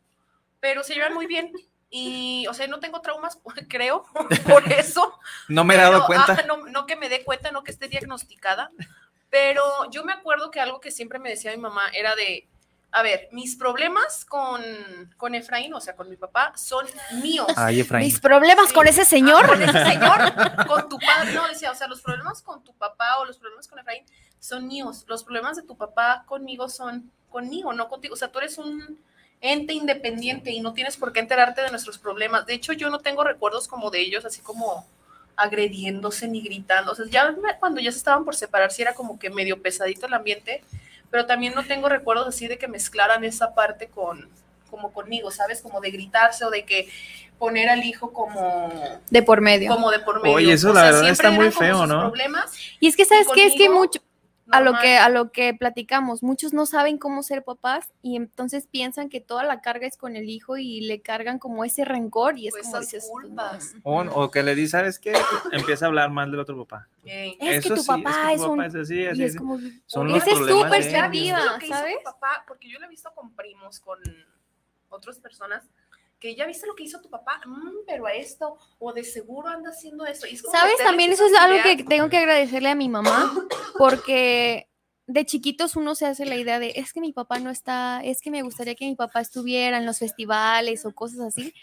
[0.60, 1.52] pero se llevan muy bien.
[1.94, 3.38] Y, o sea, no tengo traumas,
[3.70, 4.06] creo,
[4.48, 5.20] por eso.
[5.50, 6.38] No me he dado Pero, cuenta.
[6.40, 8.72] ah, no, no que me dé cuenta, no que esté diagnosticada,
[9.30, 12.48] pero yo me acuerdo que algo que siempre me decía mi mamá era de,
[12.93, 14.62] a ver, mis problemas con,
[15.17, 16.86] con Efraín, o sea, con mi papá, son
[17.21, 17.47] míos.
[17.56, 18.06] Ay, Efraín.
[18.06, 18.73] Mis problemas Sí.
[18.75, 19.47] con ese señor.
[19.47, 20.19] Con ese señor,
[20.67, 23.67] con tu padre, no, decía, o sea, los problemas con tu papá o los problemas
[23.67, 24.04] con Efraín
[24.39, 28.39] son míos, los problemas de tu papá conmigo son conmigo, no contigo, o sea, tú
[28.39, 28.99] eres un
[29.39, 32.45] ente independiente y no tienes por qué enterarte de nuestros problemas.
[32.45, 34.86] De hecho, yo no tengo recuerdos como de ellos, así como
[35.36, 36.91] agrediéndose ni gritando.
[36.91, 40.06] O sea, ya cuando ya se estaban por separar, sí era como que medio pesadito
[40.06, 40.63] el ambiente,
[41.12, 44.30] pero también no tengo recuerdos así de que mezclaran esa parte con
[44.71, 45.62] como conmigo, ¿sabes?
[45.62, 46.88] Como de gritarse o de que
[47.38, 48.71] poner al hijo como
[49.10, 49.69] De por medio.
[49.69, 50.36] como de por medio.
[50.38, 52.00] Oye, eso O la sea, verdad está muy feo, ¿no?
[52.10, 53.47] Problemas, Y es que, ¿sabes qué?
[53.47, 53.91] Es que conmigo,
[54.49, 58.67] a lo que, a lo que platicamos, muchos no saben cómo ser papás y entonces
[58.67, 62.38] piensan que toda la carga es con el hijo y le cargan como ese rencor
[62.38, 63.75] y es Pues como esas dices, culpas.
[63.84, 65.13] O, o que le di, ¿sabes qué?
[65.51, 66.88] Empieza a hablar mal del otro papá.
[67.04, 69.58] Es que tu sí, papá tu es un- papá es así, así, Y es como,
[69.86, 70.91] Son los esa es tu problemas de ellos.
[70.91, 71.95] perspectiva, ¿Viste lo que hizo ¿sabes?
[71.97, 72.43] tu papá?
[72.47, 73.99] Porque yo lo he visto con primos, con
[74.89, 75.63] otras personas,
[76.21, 79.49] que ya viste lo que hizo tu papá, Mm, pero a esto, o de seguro
[79.49, 80.27] anda haciendo esto.
[80.27, 80.77] Es ¿Sabes?
[80.77, 83.34] También eso es algo que tengo que agradecerle a mi mamá,
[83.77, 84.69] porque
[85.07, 88.21] de chiquitos uno se hace la idea de, es que mi papá no está, es
[88.21, 91.53] que me gustaría que mi papá estuviera en los festivales o cosas así.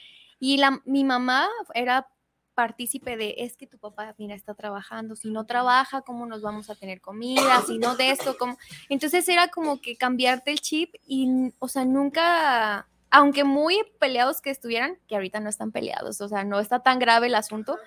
[0.40, 2.08] Y la, mi mamá era
[2.54, 6.68] partícipe de, es que tu papá, mira, está trabajando, si no trabaja, ¿cómo nos vamos
[6.68, 7.62] a tener comida?
[7.64, 8.58] Si no de esto, ¿cómo?
[8.88, 14.50] Entonces era como que cambiarte el chip y, o sea, nunca, aunque muy peleados que
[14.50, 17.78] estuvieran, que ahorita no están peleados, o sea, no está tan grave el asunto,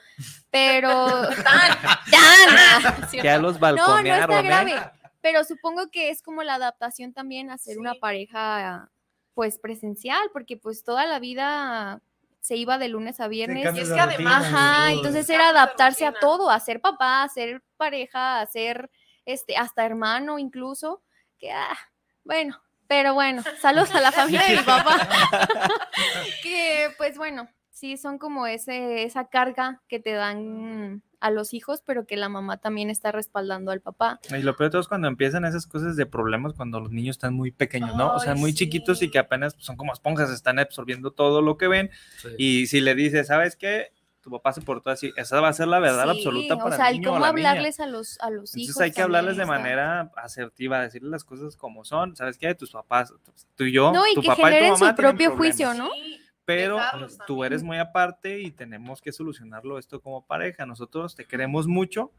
[0.50, 1.08] pero...
[1.44, 1.78] Tan,
[2.12, 3.12] ¡Tan!
[3.24, 4.44] Ya los No, no está ¿eh?
[4.44, 4.74] grave,
[5.22, 8.90] pero supongo que es como la adaptación también a ser una pareja,
[9.34, 12.02] pues, presencial, porque pues toda la vida
[12.40, 13.64] se iba de lunes a viernes.
[13.64, 17.30] cambios es que además- y Ajá, entonces era adaptarse a todo, a ser papá, a
[17.30, 18.90] ser pareja, a ser
[19.26, 21.04] este, hasta hermano incluso,
[21.38, 21.78] que ah,
[22.24, 22.60] bueno,
[22.92, 24.98] pero bueno, saludos a la familia de mi papá.
[26.44, 31.82] que pues bueno, sí son como ese, esa carga que te dan a los hijos,
[31.86, 34.20] pero que la mamá también está respaldando al papá.
[34.30, 37.16] Y lo peor de todo es cuando empiezan esas cosas de problemas cuando los niños
[37.16, 38.14] están muy pequeños, ¿no?
[38.14, 41.70] O sea, muy chiquitos y que apenas son como esponjas, están absorbiendo todo lo que
[41.70, 41.92] ven.
[42.38, 43.94] Y si le dices, ¿sabes qué?
[44.22, 46.78] Tu papá se portó así, esa va a ser la verdad Sí, absoluta para o
[46.78, 47.50] sea, el niño o cómo la niña.
[47.50, 48.70] hablarles a los, a los hijos.
[48.70, 52.16] Entonces hay que hablarles de manera asertiva, decirles las cosas como son.
[52.16, 52.54] ¿Sabes qué?
[52.54, 53.14] Tus papás,
[53.56, 55.38] tú y yo, No, y tu que papá y tu su mamá tienen propio problemas,
[55.58, 55.90] juicio, ¿no?
[55.92, 57.46] Sí, Pero dejarlos tú también.
[57.48, 60.66] eres muy aparte y tenemos que solucionarlo esto como pareja.
[60.68, 62.12] Nosotros te queremos mucho,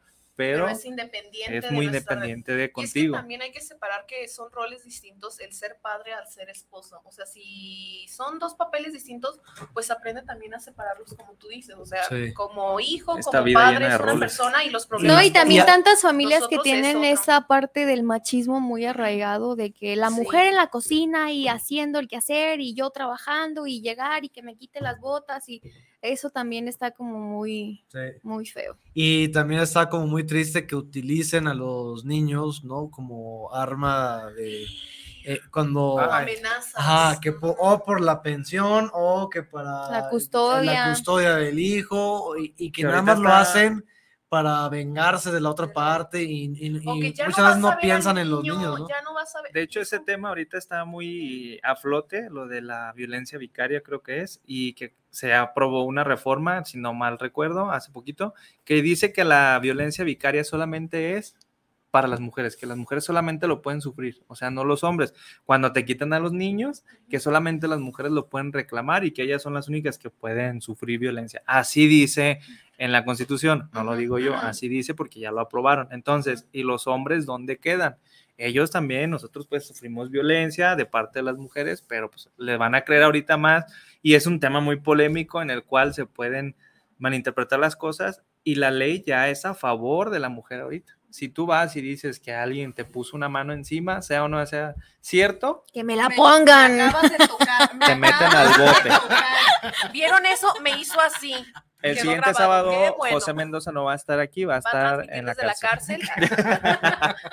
[0.42, 1.56] pero, pero es independiente.
[1.58, 3.16] es de muy nuestra- independiente de Y es que contigo.
[3.16, 7.00] también hay que separar que son roles distintos el ser padre al ser esposo.
[7.04, 9.40] O sea, si son dos papeles distintos,
[9.72, 11.74] pues aprende también a separarlos como tú dices.
[11.78, 12.32] O sea, Sí.
[12.34, 14.18] como hijo, Esta como padre, de es una roles.
[14.20, 15.16] persona y los problemas.
[15.16, 19.56] No, y también a- tantas familias que es tienen esa parte del machismo muy arraigado,
[19.56, 20.14] de que la Sí.
[20.16, 24.42] mujer en la cocina y haciendo el quehacer y yo trabajando y llegar y que
[24.42, 25.62] me quite las botas y
[26.02, 27.98] eso también está como muy, Sí.
[28.22, 28.76] muy feo.
[28.92, 32.90] Y también está como muy triste que utilicen a los niños, ¿no?
[32.90, 34.64] Como arma de...
[35.24, 35.98] eh, cuando...
[36.00, 36.22] Ay.
[36.34, 36.72] amenazas.
[36.74, 40.88] Ajá, que po- o por la pensión o que para La custodia.
[40.88, 43.84] la custodia del hijo y, y que Que nada más lo hacen
[44.32, 48.56] para vengarse de la otra parte y, muchas no veces no piensan en los niño,
[48.56, 48.88] niños, ¿no?
[48.88, 49.52] Ya no vas a ver.
[49.52, 54.02] De hecho, ese tema ahorita está muy a flote, lo de la violencia vicaria creo
[54.02, 58.32] que es, y que se aprobó una reforma, si no mal recuerdo, hace poquito,
[58.64, 61.36] que dice que la violencia vicaria solamente es
[61.92, 65.12] para las mujeres, que las mujeres solamente lo pueden sufrir, o sea, no los hombres.
[65.44, 69.24] Cuando te quitan a los niños, que solamente las mujeres lo pueden reclamar y que
[69.24, 71.42] ellas son las únicas que pueden sufrir violencia.
[71.46, 72.40] Así dice
[72.78, 75.88] en la Constitución, no lo digo yo, así dice porque ya lo aprobaron.
[75.90, 77.98] Entonces, ¿y los hombres dónde quedan?
[78.38, 82.74] Ellos también, nosotros pues sufrimos violencia de parte de las mujeres, pero pues les van
[82.74, 83.66] a creer ahorita más
[84.00, 86.56] y es un tema muy polémico en el cual se pueden
[86.96, 90.96] malinterpretar las cosas y la ley ya es a favor de la mujer ahorita.
[91.12, 94.44] Si tú vas y dices que alguien te puso una mano encima, sea o no
[94.46, 96.74] sea cierto, Que me la Me- pongan.
[96.76, 98.90] me acabas de tocar, me Te meten al bote.
[99.92, 100.52] ¿Vieron eso?
[100.62, 101.34] Me hizo así.
[101.82, 102.70] el Quedó siguiente grabado.
[102.72, 103.14] sábado bueno.
[103.16, 106.00] José Mendoza no va a estar aquí, va a Va a estar en la cárcel.
[106.00, 107.16] la cárcel.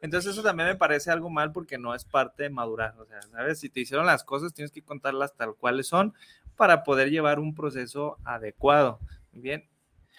[0.00, 2.94] Entonces eso también me parece algo mal porque no es parte de madurar.
[3.00, 3.58] O sea, ¿sabes?
[3.58, 6.14] Si te hicieron las cosas, tienes que contarlas tal cuales son
[6.56, 9.00] para poder llevar un proceso adecuado.
[9.32, 9.66] Bien.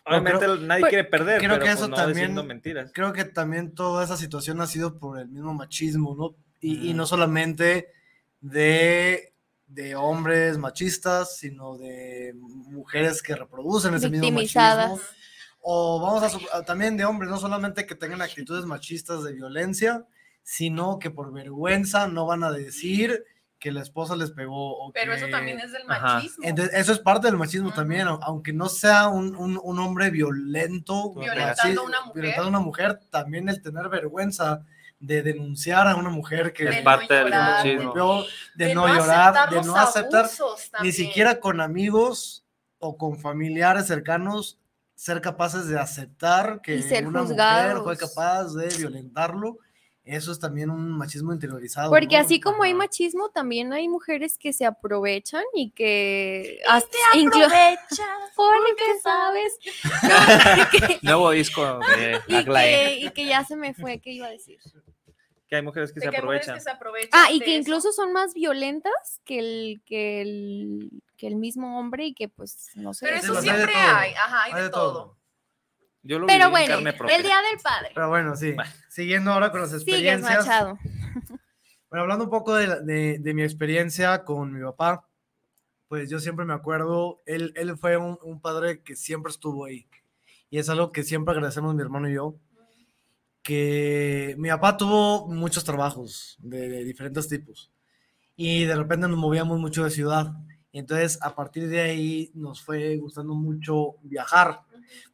[0.05, 2.91] Pero Obviamente nadie pues, quiere perder, creo pero que pues eso no también- mentiras.
[2.93, 6.35] Creo que también toda esa situación ha sido por el mismo machismo, ¿no?
[6.61, 7.89] Y, y no solamente
[8.41, 9.33] de,
[9.67, 14.91] de hombres machistas, sino de mujeres que reproducen ese mismo Victimizadas.
[14.91, 15.09] machismo.
[15.61, 20.05] O vamos a, a- también de hombres, no solamente que tengan actitudes machistas de violencia,
[20.43, 23.23] sino que por vergüenza no van a decir
[23.59, 24.77] que la esposa les pegó.
[24.77, 26.15] O Pero que- eso también es del Ajá.
[26.15, 26.43] machismo.
[26.45, 30.09] Entonces, eso es parte del machismo también, au- aunque no sea un, un- un hombre
[30.11, 32.13] violento, Violentando así, a una mujer.
[32.21, 34.61] violentando a una mujer, también el tener vergüenza
[34.99, 37.83] de denunciar a una mujer que Es De parte no del llorar, machismo.
[37.85, 40.29] golpeó, de, no, llorar, de no aceptar,
[40.81, 42.45] ni siquiera con amigos
[42.79, 44.57] o con familiares cercanos,
[44.95, 47.83] ser capaces de aceptar que una mujer juzgados.
[47.83, 49.57] fue capaz de violentarlo.
[50.05, 51.89] Eso es también un machismo interiorizado.
[51.89, 52.23] Porque ¿no?
[52.23, 57.43] así como hay machismo, también hay mujeres que se aprovechan y que te hasta inclu-
[57.45, 59.57] aprovechas porque sabes
[60.03, 64.27] No, que- Nuevo disco de y, que, y que ya se me fue, ¿qué iba
[64.27, 64.59] a decir?
[65.47, 66.55] que hay mujeres que se que hay mujeres aprovechan.
[66.55, 67.61] que se aprovechan Ah, y que eso.
[67.61, 72.71] incluso son más violentas que el, que el, que el mismo hombre y que pues
[72.75, 73.05] no sé.
[73.05, 75.17] Pero eso siempre hay, ajá, hay, de, todo.
[76.07, 77.15] Yo lo Pero viví en bueno, carne propia.
[77.17, 77.91] el día del padre.
[77.93, 78.51] Pero bueno, sí.
[78.53, 78.71] Bueno.
[78.89, 80.37] Siguiendo ahora con las Sigues, experiencias.
[80.45, 80.77] Machado.
[81.89, 85.07] Bueno, hablando un poco de, la- de- de mi experiencia con mi papá,
[85.87, 89.87] pues yo siempre me acuerdo, él, él fue un, un padre que siempre estuvo ahí.
[90.49, 92.35] Y es algo que siempre agradecemos mi hermano y yo,
[93.41, 97.71] que mi papá tuvo muchos trabajos de, de diferentes tipos.
[98.35, 100.33] Y de repente nos movíamos mucho de ciudad.
[100.71, 104.61] Y entonces a partir de ahí nos fue gustando mucho viajar,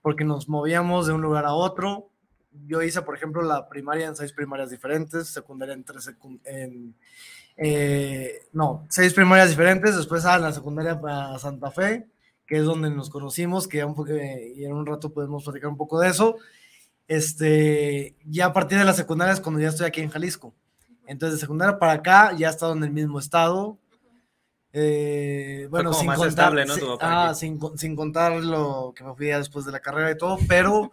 [0.02, 2.10] porque nos movíamos de un lugar a otro.
[2.68, 6.12] Yo hice, por ejemplo, la primaria en seis primarias diferentes, secundaria en tres,
[6.44, 6.96] en,
[7.58, 12.08] eh, no, seis primarias diferentes, después a la secundaria a Santa Fe,
[12.46, 15.78] que es donde nos conocimos, que un poco, y en un rato podemos platicar un
[15.78, 16.38] poco de eso.
[17.08, 20.54] Este, ya a partir de la secundaria cuando ya estoy aquí en Jalisco.
[21.08, 23.78] Entonces, de secundaria para acá ya he estado en el mismo estado.
[24.74, 28.34] Eh, bueno, como sin más contar, estable, ¿no, sí, tu papá ah, sin, sin contar
[28.42, 30.92] lo que me fui después de la carrera y todo, pero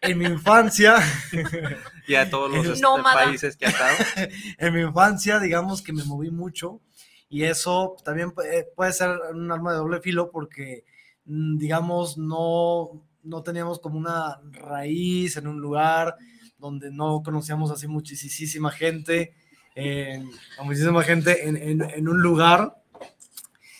[0.00, 0.96] en mi infancia,
[2.06, 3.96] Y a todos los este, países que ha estado.
[4.58, 6.80] en mi infancia, digamos que me moví mucho
[7.28, 8.44] y eso también pu-
[8.76, 10.84] puede ser un arma de doble filo porque,
[11.24, 16.16] mm, digamos, no, no teníamos como una raíz en un lugar
[16.58, 19.34] donde no conocíamos así muchísima gente,
[19.74, 20.22] eh,
[20.58, 22.76] a muchísima gente en, en- en un lugar,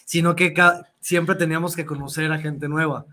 [0.04, 0.52] sino que
[1.00, 3.06] siempre teníamos que conocer a gente nueva,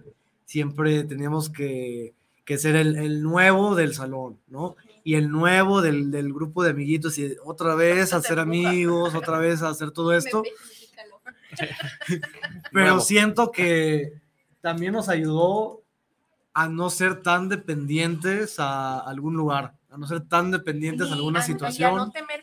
[0.45, 2.13] siempre teníamos que,
[2.45, 4.75] que ser el, el nuevo del salón, ¿no?
[5.03, 9.61] Y el nuevo del, del grupo de amiguitos y otra vez hacer amigos, otra vez
[9.63, 10.43] hacer todo esto.
[12.71, 14.13] Pero siento que
[14.61, 15.81] también nos ayudó
[16.53, 21.39] a no ser tan dependientes a algún lugar, a no ser tan dependientes a alguna
[21.39, 22.40] a- Y a situación, no temer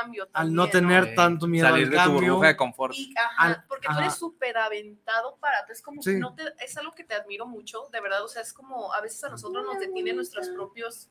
[0.00, 0.28] cambio.
[0.32, 2.20] al no también, tener tanto miedo Salir al de tu cambio.
[2.30, 2.94] burbuja de confort.
[2.96, 6.12] Y, ajá, Al- porque tú eres súper aventado para, es como Sí.
[6.12, 8.92] que no te, es algo que te admiro mucho, de verdad, o sea, es como
[8.94, 11.08] a veces a nosotros nos detienen nuestros propios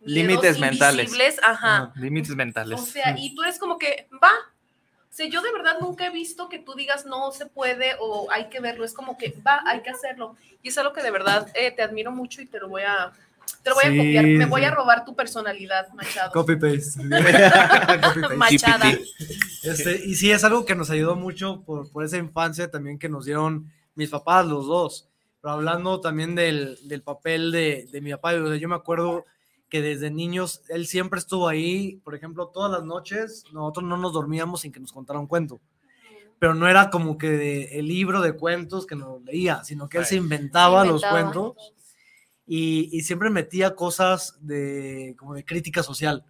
[0.00, 1.12] Límites mentales.
[1.42, 1.92] Ajá.
[1.96, 2.78] Límites mentales.
[2.80, 6.10] o sea, y tú eres como que, va, o sea, yo de verdad nunca he
[6.10, 9.62] visto que tú digas no se puede o hay que verlo, es como que va,
[9.66, 12.58] hay que hacerlo, y es algo que de verdad eh, te admiro mucho y te
[12.60, 13.12] lo voy a,
[13.62, 16.32] te lo voy Sí, a copiar, me voy a robar tu personalidad, Machado.
[16.32, 17.00] Copy paste.
[18.02, 18.36] Copy paste.
[18.36, 18.92] Machada.
[19.62, 23.08] Este, y sí, es algo que nos ayudó mucho por, por esa infancia también que
[23.08, 25.08] nos dieron mis papás, los dos.
[25.40, 29.24] pero hablando también del, del papel de, de mi papá, o sea, yo me acuerdo
[29.70, 34.12] que desde niños él siempre estuvo ahí, por ejemplo, todas las noches nosotros no nos
[34.12, 35.60] dormíamos sin que nos contara un cuento.
[36.38, 39.98] Pero no era como que de- el libro de cuentos que nos leía, sino que
[39.98, 41.32] él se inventaba, los Inventaba.
[41.32, 41.72] cuentos
[42.46, 46.24] y, y siempre metía cosas de como de crítica social.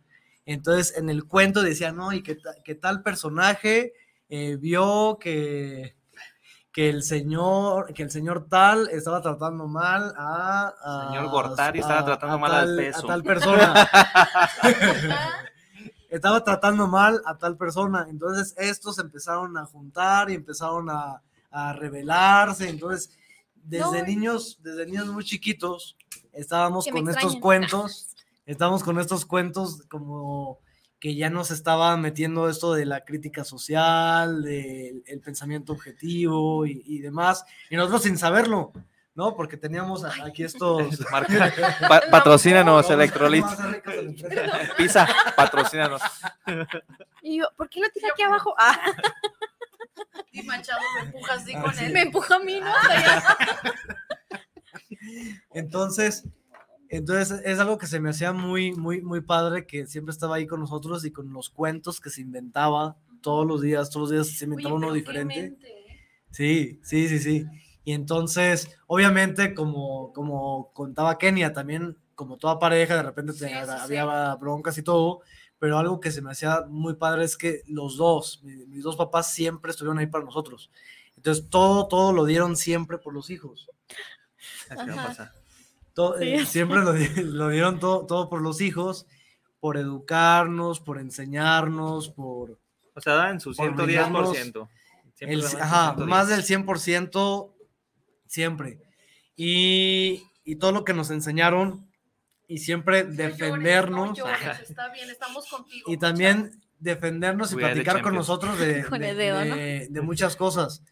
[0.46, 3.92] Entonces en el cuento decía, no, y que, ta- que tal personaje
[4.28, 5.96] eh, vio que,
[6.72, 12.04] que el señor, que el señor tal estaba tratando mal a, a- Señor Gortari estaba
[12.04, 12.98] tratando a mal al tal- peso.
[13.04, 13.88] A tal persona.
[16.10, 18.06] estaba tratando mal a tal persona.
[18.08, 22.68] Entonces estos empezaron a juntar y empezaron a, a rebelarse.
[22.68, 23.10] Entonces,
[23.54, 24.06] desde No.
[24.06, 25.96] niños, desde niños muy chiquitos,
[26.34, 28.08] estábamos con estos cuentos,
[28.46, 30.58] estábamos con estos cuentos como
[31.00, 36.82] que ya nos estaba metiendo esto de la crítica social, del el pensamiento objetivo y,
[36.86, 38.72] y demás, y nosotros sin saberlo,
[39.14, 39.36] ¿no?
[39.36, 40.82] Porque teníamos aquí estos...
[41.88, 43.44] Pa- patrocínanos, Electrolit.
[44.78, 46.00] Pisa, patrocínanos.
[47.22, 48.54] Y yo, ¿por qué lo tiene aquí abajo?
[48.58, 48.80] Ah,
[50.32, 51.84] Y Machado me empuja así Ah, con sí.
[51.84, 51.92] él.
[51.92, 52.72] me empuja a mí, ¿no?
[55.52, 56.24] Entonces,
[56.88, 60.46] entonces es algo que se me hacía muy, muy, muy padre, que siempre estaba ahí
[60.46, 64.38] con nosotros y con los cuentos que se inventaba todos los días, todos los días
[64.38, 65.46] se inventaba Oye, uno diferente.
[65.46, 65.56] ¿eh?
[66.30, 67.46] Sí, sí, sí, sí.
[67.84, 73.46] Y entonces, obviamente, como, como contaba Kenia, también como toda pareja, de repente te- Sí,
[73.48, 73.96] sí, sí.
[73.96, 75.20] había broncas y todo,
[75.58, 78.96] pero algo que se me hacía muy padre es que los dos, mi- mis, dos
[78.96, 80.70] papás siempre estuvieron ahí para nosotros.
[81.16, 83.68] Entonces, todo, todo lo dieron siempre por los hijos.
[84.70, 85.06] Así va a Ajá.
[85.08, 85.32] pasar.
[85.94, 86.24] To- Sí.
[86.24, 86.92] eh, siempre lo,
[87.24, 89.06] lo dieron todo, todo por los hijos,
[89.60, 92.58] por educarnos, por enseñarnos, por...
[92.94, 94.68] O sea, dan su Por 110%.
[95.14, 96.08] Siempre El, ajá, 110.
[96.08, 97.52] más del 100%
[98.26, 98.80] siempre.
[99.36, 101.88] Y, y todo lo que nos enseñaron
[102.46, 105.90] y siempre No llores, defendernos no llores, está bien, estamos contigo.
[105.90, 109.56] y también defendernos y platicar con nosotros de, de- dedo, ¿no?
[109.56, 110.82] de- de muchas cosas.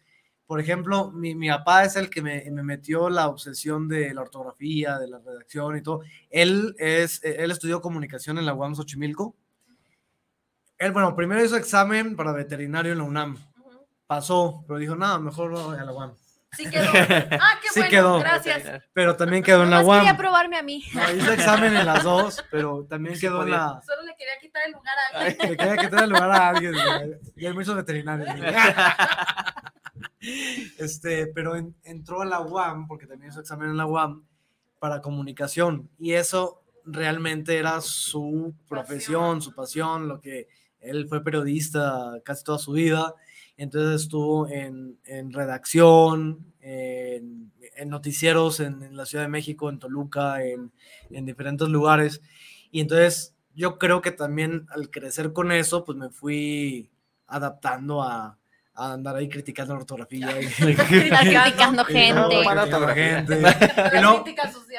[0.45, 4.21] Por ejemplo, mi, mi papá es el que me, me metió la obsesión de la
[4.21, 6.01] ortografía, de la redacción y todo.
[6.29, 9.35] Él, es, él estudió comunicación en la UAM Xochimilco.
[10.77, 13.37] Él, bueno, primero hizo examen para veterinario en la UNAM.
[13.57, 13.87] Ujú.
[14.05, 16.13] pasó, pero dijo, no, mejor no a la UAM.
[16.51, 16.85] Sí quedó.
[16.91, 18.19] Ah, qué Sí bueno, quedó.
[18.19, 18.83] gracias.
[18.93, 20.17] Pero también quedó en la Nomás quería UAM.
[20.17, 20.83] probarme a mí.
[20.93, 23.57] No, hizo examen en las dos, pero también quedó en podía.
[23.57, 23.81] la...
[23.83, 25.49] Solo le quería quitar el lugar a alguien.
[25.49, 26.75] Le quería quitar el lugar a alguien.
[27.37, 28.27] Y hay muchos veterinarios.
[28.37, 28.53] güey.
[30.77, 34.23] Este, pero en- entró a la UAM, porque también hizo examen en la UAM,
[34.79, 35.89] para comunicación.
[35.97, 40.47] Y eso realmente era su profesión, su pasión, lo que
[40.79, 43.13] él fue periodista casi toda su vida.
[43.55, 49.79] Entonces estuvo en, en redacción, en, en noticieros en, en la Ciudad de México, en
[49.79, 50.71] Toluca, en,
[51.11, 52.21] en diferentes lugares.
[52.71, 56.89] Y entonces yo creo que también al crecer con eso, pues me fui
[57.27, 58.37] adaptando a,
[58.75, 60.29] a andar ahí criticando la ortografía.
[60.41, 61.93] y- Criticando y
[62.95, 63.35] gente.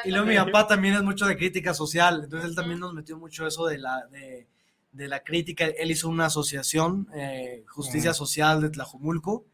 [0.05, 3.17] Y luego- mi papá también es mucho de crítica social, entonces él también nos metió
[3.19, 4.49] mucho eso de la, de,
[4.93, 5.67] de la crítica.
[5.67, 8.13] Él hizo una asociación, eh, Justicia.
[8.15, 9.45] Social de Tlajumulco.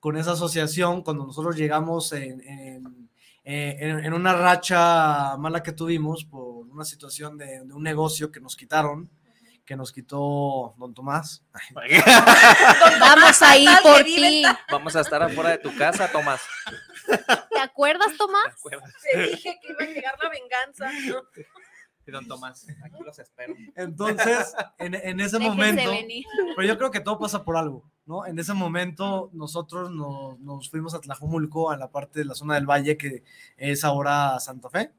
[0.00, 3.08] Con esa asociación, cuando nosotros llegamos en, en,
[3.44, 8.30] eh, en- en una racha mala que tuvimos por una situación de, de un negocio
[8.32, 9.08] que nos quitaron,
[9.64, 11.44] que nos quitó don Tomás.
[13.00, 14.42] Vamos ahí Total, por ti.
[14.70, 16.42] Vamos a estar afuera de tu casa, Tomás.
[17.50, 18.46] ¿Te acuerdas, ¿Te Tomás?
[18.58, 18.92] acuerdas?
[19.10, 20.90] Te dije que iba a llegar la venganza.
[22.06, 23.54] Y don Tomás, aquí los espero.
[23.76, 26.24] Entonces, en, en ese Déjense momento, venir.
[26.54, 28.26] Pero yo creo que todo pasa por algo, ¿no?
[28.26, 32.56] En ese momento nosotros nos, nos fuimos a Tlajumulco, a la parte de la zona
[32.56, 33.24] del valle que
[33.56, 34.92] es ahora Santa Fe.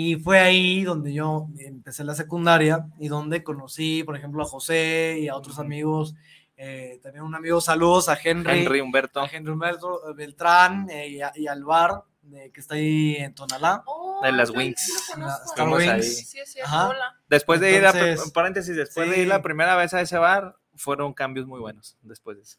[0.00, 5.16] Y fue ahí donde yo empecé la secundaria y donde conocí, por ejemplo, a José
[5.20, 6.14] y a otros amigos.
[6.56, 9.20] eh, también un amigo, saludos a Henry, Henry Humberto.
[9.20, 13.34] a Henry Humberto Beltrán eh, y, a- y al bar eh, que está ahí en
[13.34, 13.82] Tonalá.
[13.86, 14.80] Oh, De las Wings.
[14.80, 14.92] sí.
[14.92, 15.88] Star Estamos ahí.
[15.90, 16.30] Wings.
[16.30, 16.58] Sí.
[16.64, 17.16] Hola.
[17.28, 17.92] Después de ir a,
[18.32, 19.20] paréntesis, después de sí.
[19.22, 22.58] ir la primera vez a ese bar, fueron cambios muy buenos después de eso.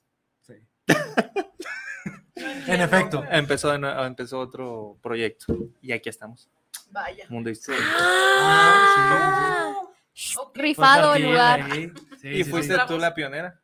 [2.68, 3.24] En efecto.
[3.30, 6.50] Empezó, empezó otro proyecto y aquí estamos.
[6.92, 7.26] Vaya.
[7.30, 7.82] Mundo Historia.
[7.96, 9.74] Ah.
[10.34, 11.62] Fue Rifado el Martín lugar.
[11.72, 11.92] ahí.
[12.20, 12.82] Sí, y sí, fuiste sí.
[12.86, 13.58] tú la pionera.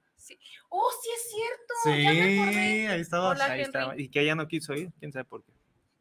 [0.70, 1.74] Oh, sí es cierto.
[1.84, 2.88] Sí, ya me acordé.
[2.90, 3.36] ahí estabas.
[3.36, 3.46] Hola.
[3.54, 3.98] Ahí estaba.
[4.00, 5.52] Y que ella no quiso ir, quién sabe por qué.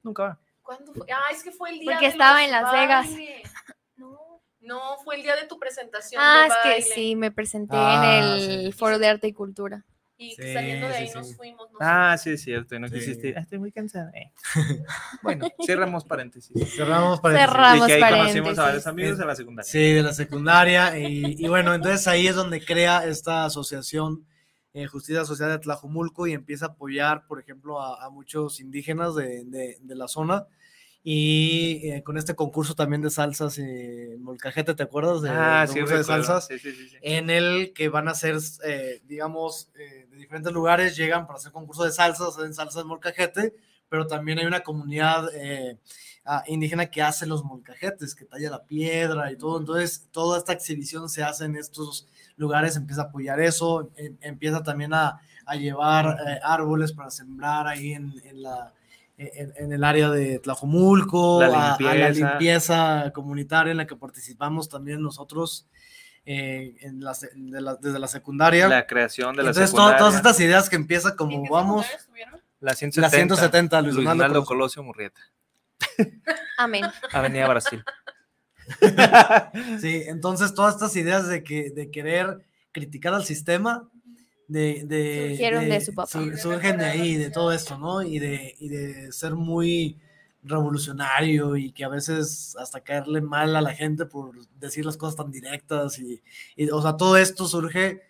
[0.02, 0.40] Nunca va.
[0.62, 1.06] ¿Cuándo fue?
[1.12, 3.06] Ah, es que fue el día Porque de estaba los en Las Vegas.
[3.08, 3.52] bailes.
[3.96, 4.40] No.
[4.60, 6.22] No, fue el día de tu presentación.
[6.24, 8.78] Ah, de es que sí, me presenté Ah, en el sí.
[8.78, 9.84] Foro de Arte y Cultura.
[10.16, 11.14] Y Sí, saliendo de sí, ahí sí.
[11.18, 11.70] nos fuimos.
[11.72, 12.78] nos Ah, sí, es cierto.
[12.78, 12.94] No Sí.
[12.94, 13.28] quisiste.
[13.28, 13.38] ir.
[13.38, 14.10] Ah, estoy muy cansada.
[14.14, 14.32] eh.
[15.22, 16.52] Bueno, cerramos paréntesis.
[16.76, 17.50] Cerramos paréntesis.
[17.52, 18.58] Cerramos y que ahí conocimos paréntesis.
[18.58, 19.70] a varios amigos de la secundaria.
[19.72, 20.98] Sí, de la secundaria.
[20.98, 24.24] Y, y bueno, entonces ahí es donde crea esta asociación
[24.72, 29.14] eh, Justicia Social de Tlajumulco y empieza a apoyar, por ejemplo, a, a muchos indígenas
[29.14, 30.46] de, de- de la zona.
[31.06, 35.20] Y eh, con este concurso también de salsas, eh, Molcajete, ¿te acuerdas?
[35.20, 36.46] De, Ah, sí, de salsas.
[36.46, 41.26] Sí, sí, en el que van a ser, eh, digamos, eh, de diferentes lugares, llegan
[41.26, 43.54] para hacer concurso de salsas, hacen salsas de molcajete,
[43.90, 45.28] pero también hay una comunidad
[46.24, 49.58] ah, indígena que hace los molcajetes, que talla la piedra y todo.
[49.60, 54.62] Entonces, toda esta exhibición se hace en estos lugares, empieza a apoyar eso, em- empieza
[54.62, 58.72] también a, a llevar árboles para sembrar ahí en, en la...
[59.16, 63.12] En, en el área de Tlajumulco, La a- a la limpieza.
[63.14, 65.68] comunitaria en la que participamos también nosotros
[66.26, 68.66] eh, en la se- de la- desde la secundaria.
[68.66, 69.98] La creación de la Entonces, to- secundaria.
[69.98, 71.86] todas estas ideas que empieza ¿En como qué vamos?
[72.60, 73.00] La 170.
[73.00, 74.44] la 170, Luis Luis Colosio.
[74.44, 75.20] Colosio Murrieta.
[76.58, 76.84] Amén.
[77.12, 77.84] Avenida Brasil.
[79.80, 82.38] Sí, entonces todas estas ideas de que de querer
[82.72, 83.88] criticar al sistema,
[84.48, 86.08] de, de- Surgieron de su papá.
[86.10, 88.02] sur- surgen de ahí, de todo esto, ¿no?
[88.02, 89.98] Y de, y de ser muy
[90.42, 95.16] revolucionario y que a veces hasta caerle mal a la gente por decir las cosas
[95.16, 96.22] tan directas y,
[96.56, 98.02] y, o sea, todo esto surge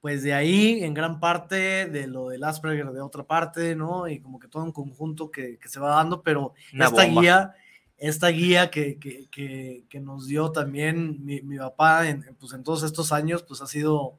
[0.00, 4.08] pues de ahí en gran parte de lo del Asperger de otra parte, ¿no?
[4.08, 7.20] Y como que todo un conjunto que, que se va dando, pero Una esta bomba.
[7.20, 7.54] guía,
[7.98, 12.64] esta guía que, que, que, que nos dio también mi, mi papá en, pues en
[12.64, 14.18] todos estos años, pues ha sido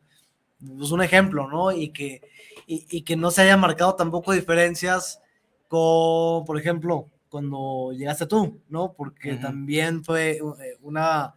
[0.66, 1.72] pues, un ejemplo, ¿no?
[1.72, 2.22] Y que,
[2.68, 5.22] y, y que no se haya marcado tampoco diferencias
[5.68, 8.94] con, por ejemplo, cuando llegaste tú, ¿no?
[8.94, 9.42] Porque Ujú.
[9.42, 11.34] también fue eh, una,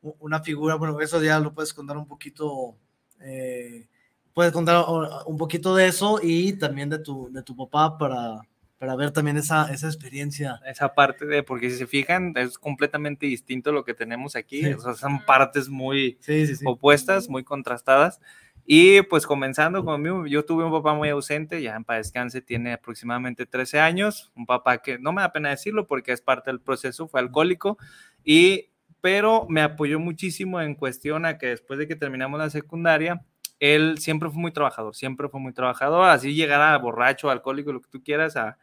[0.00, 2.76] una figura, bueno, eso ya lo puedes contar un poquito,
[3.20, 3.86] eh,
[4.32, 8.40] puedes contar uh, un poquito de eso y también de tu, de tu papá para,
[8.78, 10.58] para ver también esa, esa experiencia.
[10.64, 14.62] Esa parte de, porque si se fijan, es completamente distinto lo que tenemos aquí.
[14.62, 14.72] Sí.
[14.72, 16.64] O sea, son partes muy sí, sí.
[16.66, 18.20] opuestas, muy contrastadas.
[18.68, 22.72] Y pues comenzando conmigo, yo tuve un papá muy ausente, ya en paz descanse, tiene
[22.72, 26.60] aproximadamente 13 años, un papá que no me da pena decirlo porque es parte del
[26.60, 27.78] proceso, fue alcohólico,
[28.24, 33.24] y, pero me apoyó muchísimo en cuestión a que después de que terminamos la secundaria,
[33.60, 37.88] él siempre fue muy trabajador, siempre fue muy trabajador, así llegara borracho, alcohólico, lo que
[37.88, 38.58] tú quieras, a,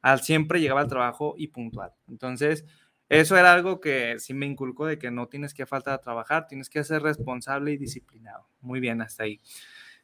[0.00, 1.92] a siempre llegaba al trabajo y puntual.
[2.08, 2.64] Entonces,
[3.08, 6.46] eso era algo que sí me inculcó de que no tienes que faltar a trabajar,
[6.46, 8.48] tienes que ser responsable y disciplinado.
[8.60, 9.40] Muy bien, hasta ahí.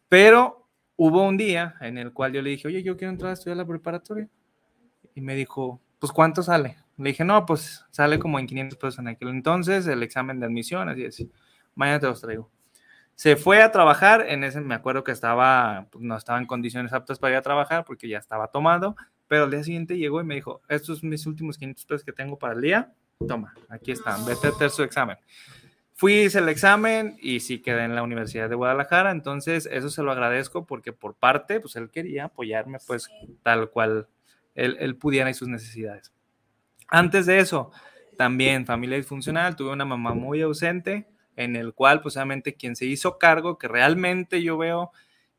[0.09, 3.35] Pero hubo un día en el cual yo le dije, oye, yo quiero entrar a
[3.35, 4.29] estudiar la preparatoria.
[5.15, 6.77] Y me dijo, pues, ¿cuánto sale?
[6.99, 10.47] Le dije, no, pues sale como en 500 pesos en aquel entonces, el examen de
[10.47, 11.27] admisión, así es.
[11.75, 12.51] Mañana te los traigo.
[13.15, 16.93] Se fue a trabajar, en ese me acuerdo que estaba, pues, no estaba en condiciones
[16.93, 18.97] aptas para ir a trabajar porque ya estaba tomado,
[19.31, 22.13] pero al día siguiente llegó y me dijo, estos son mis últimos 500 pesos que
[22.13, 22.93] tengo para el día,
[23.29, 25.19] toma, aquí están, vete a hacer su examen.
[25.95, 30.03] Fui, hice el examen y sí quedé en la Universidad de Guadalajara, entonces eso se
[30.03, 33.09] lo agradezco porque por parte, pues él quería apoyarme pues
[33.45, 34.09] tal cual
[34.57, 36.13] él, él pudiera y sus necesidades.
[36.89, 37.71] Antes de eso,
[38.17, 41.07] también familia disfuncional, tuve una mamá muy ausente,
[41.37, 44.91] en el cual, pues obviamente, quien se hizo cargo, que realmente yo veo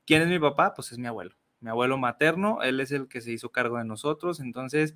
[0.05, 3.21] quién es mi papá, pues es mi abuelo, mi abuelo materno, él es el que
[3.21, 4.95] se hizo cargo de nosotros, entonces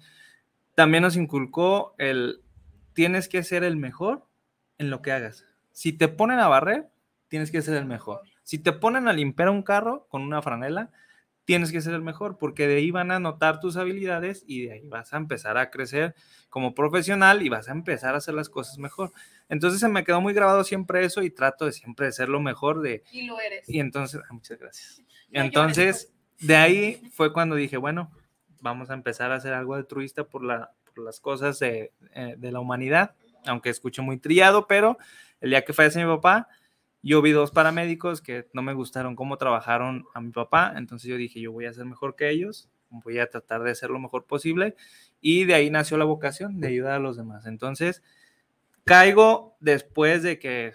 [0.73, 2.41] también nos inculcó el,
[2.93, 4.25] tienes que ser el mejor
[4.77, 5.45] en lo que hagas.
[5.71, 6.89] Si te ponen a barrer,
[7.27, 8.21] tienes que ser el mejor.
[8.43, 10.91] Si te ponen a limpiar un carro con una franela,
[11.45, 14.73] tienes que ser el mejor, porque de ahí van a notar tus habilidades y de
[14.73, 16.15] ahí vas a empezar a crecer
[16.49, 19.13] como profesional y vas a empezar a hacer las cosas mejor.
[19.47, 22.39] Entonces se me quedó muy grabado siempre eso y trato de siempre de ser lo
[22.39, 23.03] mejor de...
[23.11, 23.69] Y lo eres.
[23.69, 24.97] Y entonces, ah, muchas gracias.
[24.97, 28.11] Llores, Entonces, de ahí fue cuando dije, bueno,
[28.61, 32.51] vamos a empezar a hacer algo altruista por, la, por las cosas de, eh, de
[32.51, 33.15] la humanidad,
[33.45, 34.97] aunque escucho muy trillado, pero
[35.41, 36.47] el día que fallece mi papá,
[37.03, 41.17] yo vi dos paramédicos que no me gustaron cómo trabajaron a mi papá, entonces yo
[41.17, 44.25] dije, yo voy a ser mejor que ellos, voy a tratar de hacer lo mejor
[44.25, 44.75] posible,
[45.21, 47.45] y de ahí nació la vocación de ayudar a los demás.
[47.45, 48.01] Entonces,
[48.83, 50.73] caigo después de que,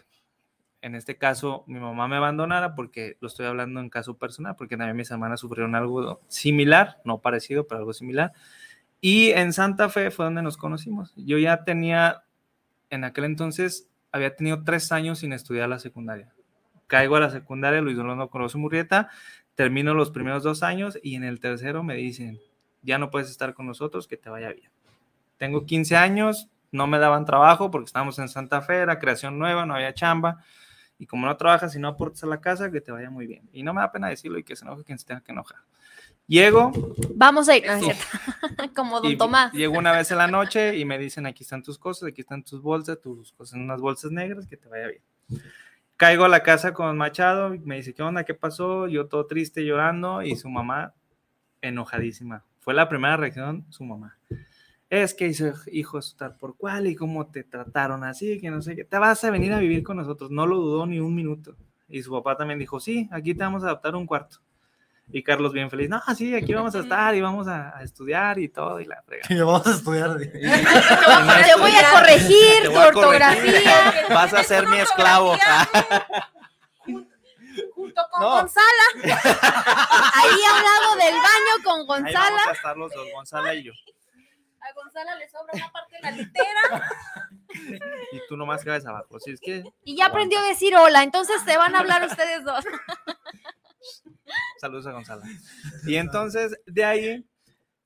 [0.83, 4.77] en este caso, mi mamá me abandonara, porque lo estoy hablando en caso personal, porque
[4.77, 8.33] también mis hermanas sufrieron algo similar, no parecido, pero algo similar.
[9.01, 11.13] Y en Santa Fe fue donde nos conocimos.
[11.17, 12.25] Yo ya tenía,
[12.89, 16.33] en aquel entonces, había tenido tres años sin estudiar la secundaria.
[16.87, 19.09] Caigo a la secundaria, Luis Donaldo Colosio Murrieta,
[19.55, 22.41] termino los primeros dos años y en el tercero me dicen,
[22.83, 24.71] ya no puedes estar con nosotros, que te vaya bien.
[25.37, 29.67] Tengo 15 años, no me daban trabajo porque estábamos en Santa Fe, era creación nueva,
[29.67, 30.43] no había chamba.
[31.01, 33.49] Y como no trabajas y no aportas a la casa, que te vaya muy bien.
[33.55, 35.61] Y no me da pena decirlo y que se enoje quien se tenga que enojar.
[36.27, 36.71] Llego,
[37.15, 37.67] Vamos a ir.
[37.67, 38.05] No, es cierto.
[38.77, 39.51] Como don y Tomás.
[39.55, 42.45] Llego una vez en la noche y me dicen, aquí están tus cosas, aquí están
[42.45, 45.03] tus bolsas, tus cosas en unas bolsas negras, que te vaya bien.
[45.97, 48.25] Caigo a la casa con Machado, y me dice, ¿qué onda?
[48.25, 48.87] ¿Qué pasó?
[48.87, 50.93] Yo todo triste, llorando, y su mamá
[51.63, 52.45] enojadísima.
[52.59, 54.19] Fue la primera reacción, su mamá.
[54.91, 58.75] Es que hizo hijos tal por cual y cómo te trataron así, que no sé
[58.77, 58.85] qué.
[58.85, 60.31] Te vas a venir a vivir con nosotros.
[60.33, 61.55] No lo dudó ni un minuto.
[61.89, 64.39] Y su papá también dijo, sí, aquí te vamos a adaptar un cuarto.
[65.13, 68.39] Y Carlos bien feliz, no, sí, aquí vamos a estar y vamos a, a estudiar
[68.39, 69.25] y todo, y la frega.
[69.31, 70.17] Y lo vamos a estudiar.
[70.19, 70.29] Te
[71.59, 72.97] voy a corregir Te tu voy a corregir.
[72.99, 74.07] ortografía.
[74.09, 75.37] Vas a ser mi esclavo.
[77.75, 78.31] Junto con No.
[78.31, 78.67] Gonzalo.
[79.05, 82.31] Ahí a un lado del baño con Ahí Gonzala.
[82.31, 83.73] vamos a estar los dos, Gonzalo y yo.
[84.61, 86.91] A Gonzalo le sobra una parte de la litera.
[88.13, 89.17] Y tú nomás cabes abajo.
[89.17, 92.45] Así es que, Y ya aprendió a decir hola, entonces te van a hablar ustedes
[92.45, 92.65] dos.
[94.61, 95.23] saludos a Gonzalo.
[95.85, 97.27] Y entonces, de ahí,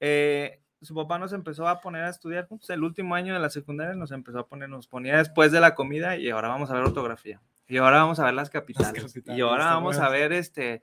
[0.01, 2.69] eh, su papá nos empezó a poner a estudiar juntos.
[2.71, 5.75] El último año de la secundaria nos empezó a poner, nos ponía después de la
[5.75, 7.41] comida y ahora vamos a ver ortografía.
[7.67, 9.03] Y ahora vamos a ver las capitales.
[9.03, 10.83] capitales, y ahora vamos a ver este.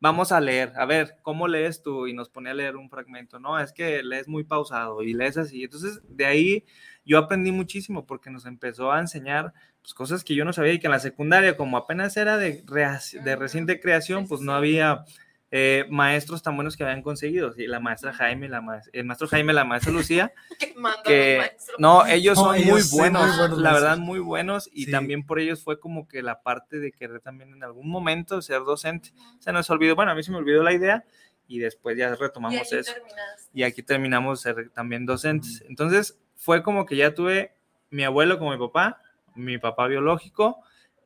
[0.00, 2.06] Vamos a leer, a ver, ¿cómo lees tú?
[2.06, 3.40] Y nos ponía a leer un fragmento.
[3.40, 5.64] No, es que lees muy pausado y lees así.
[5.64, 6.64] Entonces, de ahí
[7.04, 10.78] yo aprendí muchísimo porque nos empezó a enseñar pues, cosas que yo no sabía y
[10.78, 15.04] que en la secundaria, como apenas era de, de reciente creación, pues no había
[15.50, 17.54] eh, maestros tan buenos que habían conseguido.
[17.56, 20.32] Y la maestra Jaime, la maes- el maestro Jaime, la maestra Lucía,
[21.04, 21.40] Que
[21.78, 24.90] no, ellos son ellos muy sí, muy buenos, buenos la verdad muy buenos y Sí.
[24.90, 28.62] también por ellos fue como que la parte de querer también en algún momento ser
[28.64, 29.12] docente.
[29.38, 31.04] Se nos olvidó, bueno, a mí se me olvidó la idea
[31.46, 33.50] y después ya Y retomamos ahí eso terminaste.
[33.54, 35.64] y aquí terminamos ser también docentes.
[35.68, 37.52] Entonces fue como que ya tuve
[37.90, 39.00] mi abuelo como mi papá,
[39.34, 40.60] mi papá biológico,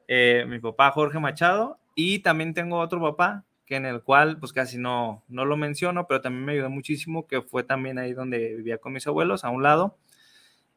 [0.08, 3.44] eh, mi papá Jorge Machado y también tengo otro papá
[3.76, 7.42] en el cual pues casi no, no lo menciono, pero también me ayudó muchísimo, que
[7.42, 9.98] fue también ahí donde vivía con mis abuelos, a un lado.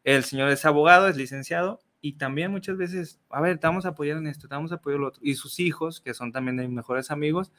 [0.03, 3.89] El señor es abogado, es licenciado y también muchas veces, a ver, te vamos a
[3.89, 5.21] apoyar en esto, te vamos a apoyar en lo otro.
[5.23, 7.51] Y sus hijos, que son también de mis mejores amigos,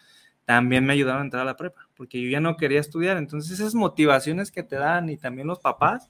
[0.44, 3.16] también me ayudaron a entrar a la prepa, porque yo ya no quería estudiar.
[3.16, 6.08] Entonces esas motivaciones que te dan y también los papás,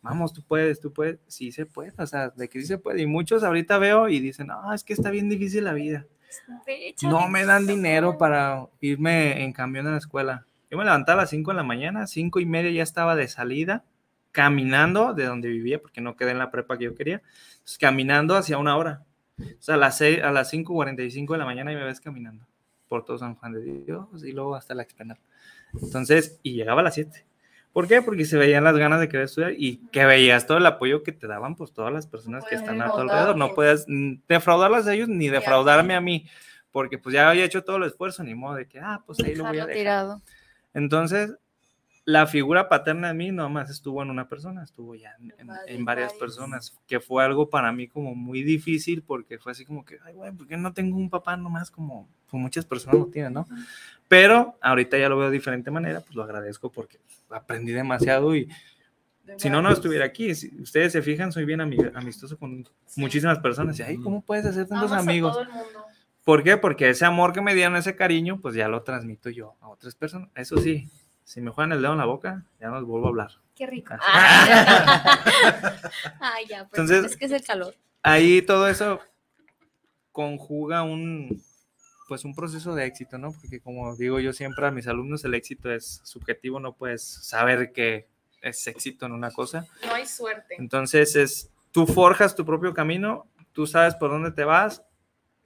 [0.00, 3.02] vamos, tú puedes, tú puedes, sí se puede, o sea, de que sí se puede.
[3.02, 6.06] Y muchos ahorita veo y dicen, no, es que está bien difícil la vida.
[7.02, 10.46] No me dan dinero para irme en camión a la escuela.
[10.70, 13.28] Yo me levantaba a las 5 de la mañana, cinco y media ya estaba de
[13.28, 13.84] salida,
[14.32, 17.22] caminando de donde vivía, porque no quedé en la prepa que yo quería,
[17.62, 19.04] pues, caminando hacia una hora.
[19.38, 22.46] O sea, a las, a las 5.45 de la mañana y me ves caminando
[22.88, 25.20] por todo San Juan de Dios y luego hasta la explanada.
[25.80, 27.24] Entonces, y llegaba a las 7.
[27.74, 28.00] ¿Por qué?
[28.00, 31.12] Porque se veían las ganas de querer estudiar y que veías todo el apoyo que
[31.12, 33.36] te daban, pues todas las personas que puedes están a tu alrededor.
[33.36, 33.84] No pues.
[33.84, 36.26] puedes defraudarlas a ellos ni defraudarme a mí,
[36.70, 39.34] porque pues ya había hecho todo el esfuerzo, ni modo de que, ah, pues ahí
[39.34, 39.74] lo voy a dejar.
[39.74, 40.22] tirado.
[40.72, 41.34] Entonces,
[42.06, 45.50] la figura paterna de mí no más estuvo en una persona, estuvo ya en, en-
[45.66, 49.84] en varias personas, que fue algo para mí como muy difícil porque fue así como
[49.84, 53.06] que, ay, güey, ¿por qué no tengo un papá nomás como, como muchas personas lo
[53.06, 53.46] tienen, no?
[54.08, 56.98] Pero ahorita ya lo veo de diferente manera, pues lo agradezco porque
[57.30, 58.48] aprendí demasiado y
[59.38, 60.34] si no, no estuviera aquí.
[60.34, 63.78] Si ustedes se fijan, soy bien ami- amistoso con muchísimas personas.
[63.78, 65.38] Y, ay, ¿cómo puedes hacer tantos amigos?
[66.24, 66.56] ¿Por qué?
[66.58, 69.94] Porque ese amor que me dieron, ese cariño, pues ya lo transmito yo a otras
[69.94, 70.28] personas.
[70.34, 70.88] Eso sí,
[71.24, 73.30] si me juegan el dedo en la boca, ya no les vuelvo a hablar.
[73.54, 73.94] Qué rico.
[74.00, 75.22] Ah.
[76.20, 77.74] Ay, ya, pues, Entonces- es que es el calor.
[78.02, 79.00] Ahí todo eso
[80.12, 81.42] conjuga un,
[82.08, 83.32] pues un proceso de éxito, ¿no?
[83.32, 87.72] Porque como digo yo siempre a mis alumnos, el éxito es subjetivo, no puedes saber
[87.72, 88.08] que
[88.42, 89.66] es éxito en una cosa.
[89.86, 90.54] No hay suerte.
[90.58, 94.84] Entonces es, tú forjas tu propio camino, tú sabes por dónde te vas,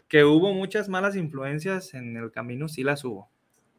[0.09, 3.31] que hubo muchas malas influencias en el camino, sí las hubo,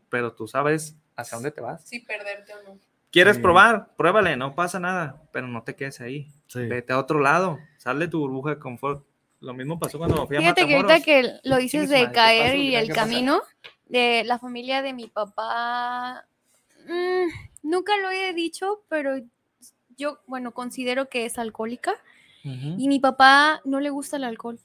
[0.09, 1.83] pero tú sabes hacia dónde te vas.
[1.87, 2.79] Si perderte o no.
[3.11, 3.41] ¿Quieres Sí.
[3.41, 3.95] probar?
[3.97, 6.31] Pruébale, no pasa nada, pero no te quedes ahí.
[6.47, 6.67] Sí.
[6.67, 9.03] Vete a otro lado, sal de tu burbuja de confort.
[9.41, 12.13] Lo mismo pasó cuando fui a Fíjate que ahorita que lo dices de madre, ¿qué
[12.13, 13.41] caer y ¿Qué el camino,
[13.85, 16.25] de la familia de mi papá,
[16.87, 19.15] mm, nunca lo he dicho, pero
[19.97, 21.93] yo, bueno, considero que es alcohólica
[22.41, 24.59] y mi papá no le gusta el alcohol.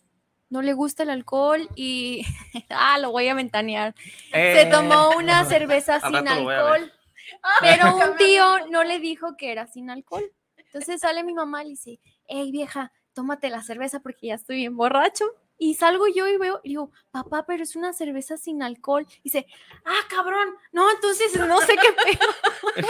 [0.48, 2.22] No le gusta el alcohol y,
[2.70, 3.94] ah, lo voy a ventanear.
[4.30, 6.92] Se Eh, tomó una cerveza sin alcohol,
[7.60, 10.30] pero un tío no le dijo que era sin alcohol.
[10.56, 14.56] Entonces sale mi mamá y le dice, hey vieja, tómate la cerveza porque ya estoy
[14.56, 15.24] bien borracho.
[15.56, 19.06] Y salgo yo y veo, y digo, papá, pero es una cerveza sin alcohol.
[19.18, 19.46] Y dice,
[19.84, 22.28] ah, cabrón, no, entonces no sé qué pedo.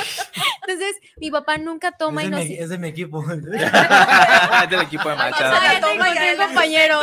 [0.67, 3.23] entonces, mi papá nunca toma es, y de no mi, es de mi equipo.
[4.65, 5.57] Es del equipo de Machado.
[5.57, 6.37] Adelante.
[6.39, 7.01] compañero.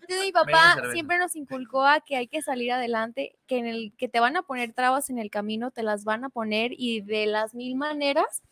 [0.00, 3.92] Entonces, mi papá siempre nos inculcó a que hay que salir adelante, que en el
[3.96, 7.02] que te van a poner trabas en el camino, te las van a poner y
[7.02, 8.42] de las mil maneras.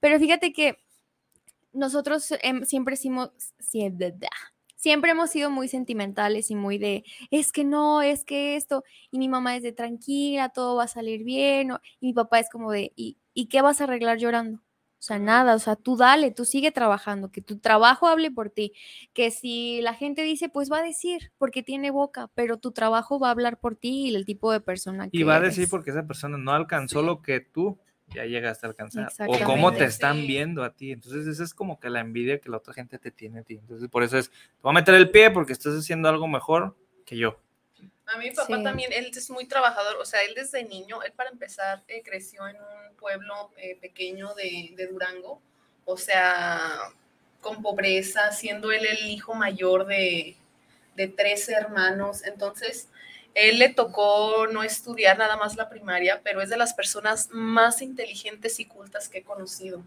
[0.00, 0.78] Pero fíjate que
[1.72, 4.14] nosotros em, siempre hicimos, siempre,
[4.76, 9.18] siempre hemos sido muy sentimentales y muy de, es que no, es que esto, y
[9.18, 12.48] mi mamá es de tranquila, todo va a salir bien, o- y mi papá es
[12.50, 14.58] como de, ¿y, ¿y qué vas a arreglar llorando?
[14.58, 18.50] O sea, nada, o sea, tú dale, tú sigue trabajando, que tu trabajo hable por
[18.50, 18.72] ti,
[19.12, 23.18] que si la gente dice, pues va a decir, porque tiene boca, pero tu trabajo
[23.18, 25.68] va a hablar por ti y el tipo de persona que Y va a decir
[25.68, 27.06] porque esa persona no alcanzó Sí.
[27.06, 27.78] lo que tú
[28.14, 29.12] ya llegaste a alcanzar.
[29.26, 30.92] O cómo te están viendo a ti.
[30.92, 33.54] Entonces, esa es como que la envidia que la otra gente te tiene a ti.
[33.54, 36.76] Entonces, por eso es, te voy a meter el pie porque estás haciendo algo mejor
[37.04, 37.38] que yo.
[38.06, 38.62] A mi papá Sí.
[38.62, 42.46] también, él es muy trabajador, o sea, él desde niño, él para empezar eh, creció
[42.46, 45.40] en un pueblo eh, pequeño de, de Durango,
[45.84, 46.60] o sea,
[47.40, 50.36] con pobreza, siendo él el hijo mayor de,
[50.94, 52.88] de 13 hermanos, entonces
[53.34, 57.82] él le tocó no estudiar nada más la primaria, pero es de las personas más
[57.82, 59.82] inteligentes y cultas que he conocido.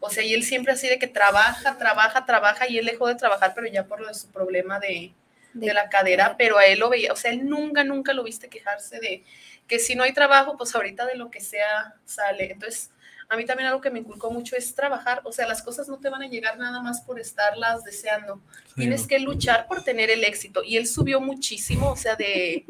[0.00, 3.14] O sea, y él siempre así de que trabaja, trabaja, trabaja, y él dejó de
[3.14, 5.12] trabajar, pero ya por lo de su problema de,
[5.52, 8.48] de la cadera, pero a él lo veía, o sea, él nunca, nunca lo viste
[8.48, 9.24] quejarse de
[9.66, 12.52] que si no hay trabajo, pues ahorita de lo que sea sale.
[12.52, 12.90] Entonces,
[13.28, 15.98] a mí también algo que me inculcó mucho es trabajar, o sea, las cosas no
[15.98, 18.40] te van a llegar nada más por estarlas deseando.
[18.76, 20.62] Tienes que luchar por tener el éxito.
[20.62, 22.64] Y él subió muchísimo, o sea, de,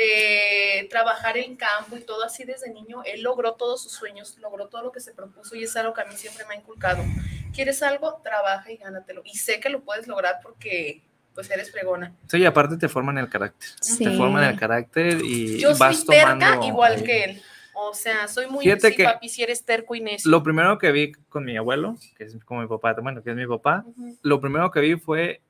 [0.00, 3.02] de trabajar en campo y todo así desde niño.
[3.04, 6.00] Él logró todos sus sueños, logró todo lo que se propuso y es algo que
[6.00, 7.04] a mí siempre me ha inculcado.
[7.52, 8.18] ¿Quieres algo?
[8.24, 9.20] Trabaja y gánatelo.
[9.26, 11.02] Y sé que lo puedes lograr porque
[11.34, 12.14] pues eres fregona.
[12.28, 13.68] Sí, y aparte te forman el carácter.
[13.80, 14.04] Sí.
[14.04, 16.66] Te forman el carácter y Yo vas soy terca tomando.
[16.66, 17.42] igual que él.
[17.74, 20.30] O sea, soy muy Fíjate sí, que papi, si eres terco y necio.
[20.30, 23.36] Lo primero que vi con mi abuelo, que es como mi papá, bueno, que es
[23.36, 23.84] mi papá,
[24.22, 25.40] lo primero que vi fue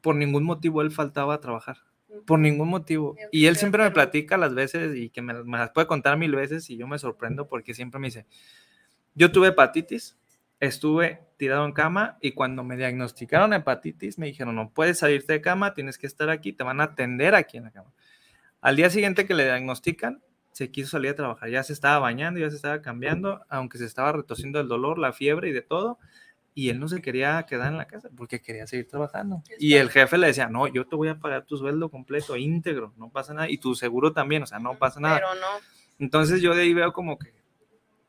[0.00, 1.78] por ningún motivo él faltaba a trabajar.
[2.24, 3.16] Por ningún motivo.
[3.32, 6.34] Y él siempre me platica las veces y que me, me las puede contar mil
[6.34, 8.26] veces y yo me sorprendo porque siempre me dice,
[9.14, 10.16] yo tuve hepatitis,
[10.60, 15.40] estuve tirado en cama y cuando me diagnosticaron hepatitis me dijeron, no puedes salirte de
[15.40, 17.92] cama, tienes que estar aquí, te van a atender aquí en la cama.
[18.60, 22.40] Al día siguiente que le diagnostican, se quiso salir a trabajar, ya se estaba bañando,
[22.40, 25.98] ya se estaba cambiando, aunque se estaba retorciendo el dolor, la fiebre y de todo,
[26.56, 29.42] y él no se quería quedar en la casa porque quería seguir trabajando.
[29.58, 32.94] Y el jefe le decía, no, yo te voy a pagar tu sueldo completo, íntegro,
[32.96, 35.16] no pasa nada, y tu seguro también, o sea, no pasa nada.
[35.16, 35.60] Pero no.
[35.98, 37.34] Entonces yo de ahí veo como que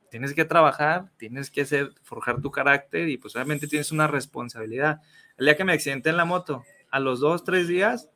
[0.10, 5.02] tienes que trabajar, tienes que hacer, forjar tu carácter y pues obviamente tienes una responsabilidad.
[5.38, 8.10] El día que me accidenté en la moto, a los dos, tres días,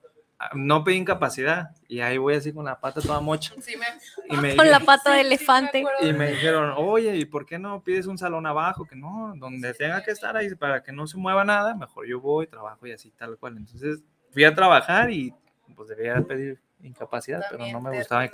[0.53, 3.53] no pedí incapacidad y ahí voy así con la pata toda mocha.
[3.61, 3.85] Sí me,
[4.29, 5.83] Y me, Con la pata de sí, sí me elefante.
[6.01, 8.85] y me dijeron, oye, ¿y por qué no pides un salón abajo?
[8.85, 12.19] Que no, donde tenga que estar ahí para que no se mueva nada, mejor yo
[12.19, 13.57] voy, trabajo y así tal cual.
[13.57, 13.99] Entonces
[14.31, 15.33] fui a trabajar y
[15.75, 18.29] pues debía pedir incapacidad, pero no me gustaba.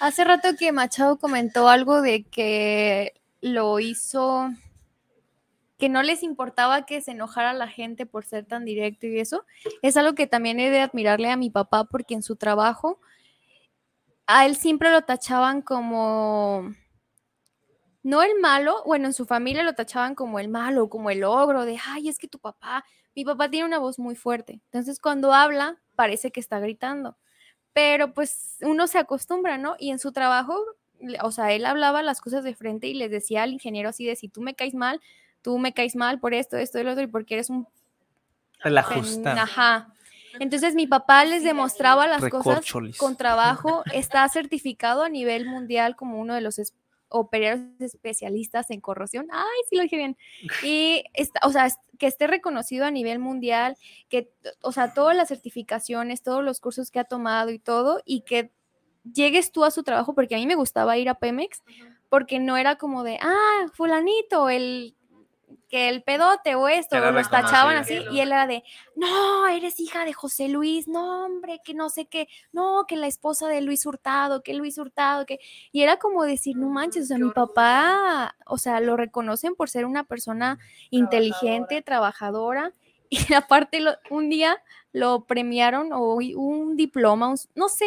[0.00, 4.50] Hace rato que Machado comentó algo de que lo hizo,
[5.82, 9.44] que no les importaba que se enojara la gente por ser tan directo y eso.
[9.82, 13.00] Es algo que también he de admirarle a mi papá porque en su trabajo
[14.28, 16.72] a él siempre lo tachaban como,
[18.04, 21.64] no el malo, bueno, en su familia lo tachaban como el malo, como el ogro,
[21.64, 22.84] de, ay, es que tu papá,
[23.16, 24.60] mi papá tiene una voz muy fuerte.
[24.66, 27.18] Entonces cuando habla parece que está gritando
[27.72, 29.74] pero pues uno se acostumbra, ¿no?
[29.80, 30.54] Y en su trabajo,
[31.22, 34.14] o sea, él hablaba las cosas de frente y les decía al ingeniero así de
[34.14, 35.00] si tú me caes mal,
[35.42, 37.66] tú me caes mal por esto, esto y lo otro, y porque eres un...
[38.64, 39.38] El pen- ajustar.
[39.38, 39.88] Ajá.
[40.38, 42.64] Entonces mi papá les demostraba las cosas
[42.96, 46.74] con trabajo, está certificado a nivel mundial como uno de los es-
[47.08, 49.26] opereros especialistas en corrosión.
[49.30, 50.16] Ay, sí lo dije bien.
[50.64, 51.68] Y, está, o sea,
[51.98, 53.76] que esté reconocido a nivel mundial,
[54.08, 54.30] que,
[54.62, 58.50] o sea, todas las certificaciones, todos los cursos que ha tomado y todo, y que
[59.12, 61.62] llegues tú a su trabajo, porque a mí me gustaba ir a Pemex,
[62.08, 64.94] porque no era como de, ah, fulanito, el
[65.68, 68.62] que el pedote o esto, o los tachaban así, y él era de,
[68.96, 73.06] no, eres hija de José Luis, no, hombre, que no sé qué, no, que la
[73.06, 75.38] esposa de Luis Hurtado, que Luis Hurtado, que,
[75.72, 79.68] y era como decir, no manches, o sea, mi papá, o sea, lo reconocen por
[79.70, 80.58] ser una persona
[80.90, 82.72] inteligente, trabajadora,
[83.10, 87.86] y aparte lo- un día lo premiaron o un diploma, un- no sé,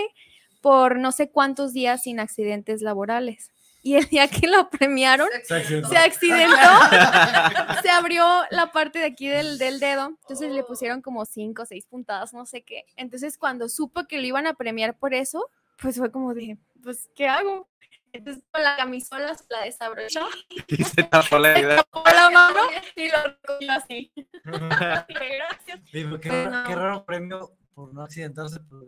[0.62, 3.52] por no sé cuántos días sin accidentes laborales.
[3.86, 5.90] Y el día que lo premiaron, Se accidentó.
[5.90, 6.56] se accidentó,
[7.84, 11.66] se abrió la parte de aquí del, del dedo, entonces le pusieron como cinco o
[11.68, 12.86] seis puntadas, no sé qué.
[12.96, 17.10] Entonces cuando supo que lo iban a premiar por eso, pues fue como de, pues,
[17.16, 17.70] ¿qué hago?
[18.12, 20.28] Entonces con la camisola se la desabrochó,
[20.68, 21.76] Y se tapó la se idea.
[21.78, 22.62] tapó la mano
[22.96, 24.12] y lo recogió así.
[24.16, 25.80] Dije, Gracias.
[25.94, 28.82] Digo, qué, qué raro premio por no accidentarse, pues,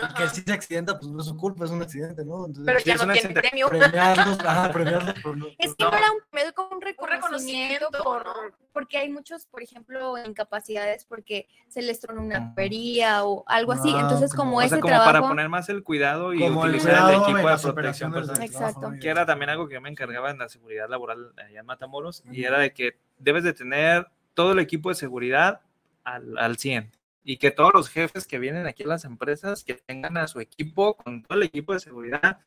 [0.00, 0.14] Ajá.
[0.14, 2.46] que sí se accidenta, pues no es su culpa, es un accidente, ¿no?
[2.46, 3.68] Entonces, Pero Sí, ya no tiene premio.
[3.68, 5.92] premiarlos, ajá, premiarlos por no- Es que No.
[5.92, 8.32] era un premio, como un reconocimiento, reconocimiento, por- ¿no?
[8.72, 12.48] porque hay muchos, por ejemplo, incapacidades porque se les tronó una Ujú.
[12.50, 13.92] tubería o algo así.
[13.94, 16.40] Ah, Entonces, como- como, O ese sea, como trabajo, para poner más el cuidado y
[16.40, 18.42] como el utilizar el, cuidado equipo de protección personal.
[18.42, 18.92] Exacto.
[19.00, 22.22] que era también algo que yo me encargaba en la seguridad laboral allá en Matamoros,
[22.32, 25.60] y era de que debes de tener todo el equipo de seguridad
[26.02, 26.90] al, al 100.
[27.24, 30.40] Y que todos los jefes que vienen aquí a las empresas, que tengan a su
[30.40, 32.40] equipo con todo el equipo de seguridad,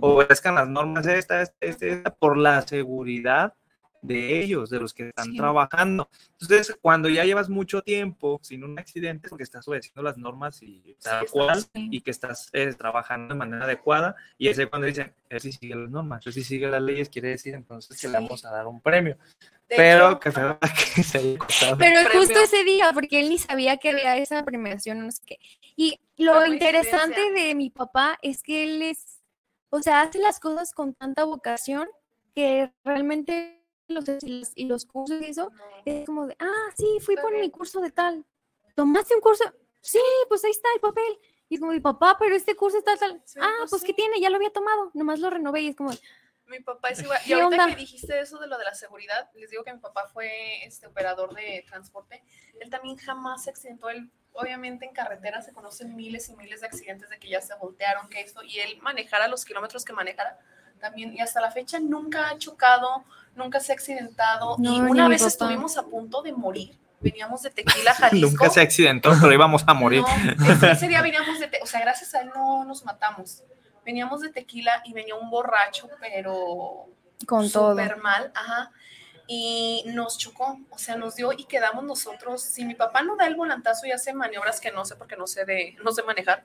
[0.00, 3.54] obedezcan las normas esta, esta, esta, esta, por la seguridad
[4.02, 5.36] de ellos, de los que están Sí.
[5.36, 6.08] trabajando.
[6.40, 10.96] Entonces, cuando ya llevas mucho tiempo sin un accidente, porque estás obedeciendo las normas y
[11.00, 11.88] tal está- cual, sí.
[11.90, 15.76] y que estás eh, trabajando de manera adecuada, y ese cuando dicen, él sí sigue
[15.76, 18.24] las normas, él sí sigue las leyes, quiere decir entonces que le Sí.
[18.24, 19.16] vamos a dar un premio.
[19.68, 20.58] De Pero hecho, que feo
[20.96, 21.76] que se haya.
[21.78, 25.38] Pero justo ese día, porque él ni sabía que había esa premiación, no sé qué.
[25.76, 29.22] Y lo Fue interesante de mi papá es que él es,
[29.70, 31.88] o sea, hace las cosas con tanta vocación
[32.34, 33.61] que realmente
[33.92, 34.04] los,
[34.56, 35.50] y los- cursos y eso,
[35.84, 38.24] es como de, ah, sí, fui por mi curso de tal.
[38.74, 39.44] ¿Tomaste un curso?
[39.80, 41.18] Sí, pues ahí está el papel.
[41.48, 43.20] Y es como, mi papá, pero este curso está tal.
[43.24, 44.20] Sí, ah, pues pues ¿qué tiene?
[44.20, 44.90] Ya lo había tomado.
[44.94, 45.90] Nomás lo renové y es como,
[46.46, 47.18] Mi papá es igual.
[47.24, 47.74] Y ¿Qué ahorita onda?
[47.74, 50.86] que dijiste eso de lo de la seguridad, les digo que mi papá fue este
[50.86, 52.22] operador de transporte.
[52.60, 53.88] Él también jamás se accidentó.
[53.90, 57.54] Él, obviamente, en carretera se conocen miles y miles de accidentes de que ya se
[57.56, 60.38] voltearon, que esto, y él manejara los kilómetros que manejara
[60.82, 61.14] también.
[61.14, 63.04] Y hasta la fecha nunca ha chocado,
[63.34, 64.56] nunca se ha accidentado.
[64.58, 65.28] No, y una vez papá.
[65.28, 66.76] estuvimos a punto de morir.
[67.00, 68.30] Veníamos de Tequila, Jalisco.
[68.30, 70.02] Nunca se accidentó, pero íbamos a morir.
[70.36, 73.42] No, ese, día veníamos de, te- o sea, gracias a él no nos matamos.
[73.84, 76.86] Veníamos de tequila y venía un borracho, pero
[77.26, 77.70] con todo.
[77.70, 78.70] súper mal, ajá.
[79.26, 82.42] Y nos chocó, o sea, nos dio y quedamos nosotros.
[82.42, 85.26] Si mi papá no da el volantazo y hace maniobras que no sé porque no
[85.26, 86.44] sé de, no sé manejar,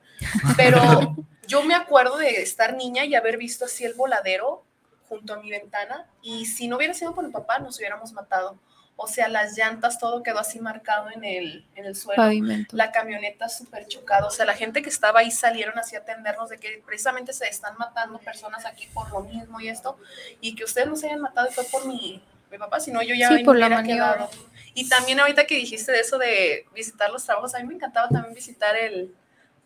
[0.56, 1.14] pero
[1.48, 4.64] yo me acuerdo de estar niña y haber visto así el voladero
[5.08, 6.06] junto a mi ventana.
[6.22, 8.58] Y si no hubiera sido por mi papá, nos hubiéramos matado.
[8.96, 12.76] O sea, las llantas, todo quedó así marcado en el, en el suelo Pavimento.
[12.76, 14.26] la camioneta súper chocada.
[14.26, 17.46] O sea, la gente que estaba ahí salieron así a atendernos de que precisamente se
[17.46, 19.96] están matando personas aquí por lo mismo y esto,
[20.40, 22.20] y que ustedes no se hayan matado y fue por mi,
[22.50, 24.28] mi papá, sino yo ya Sí, por la quedado.
[24.74, 28.08] Y también ahorita que dijiste de eso de visitar los trabajos, a mí me encantaba
[28.08, 29.14] también visitar el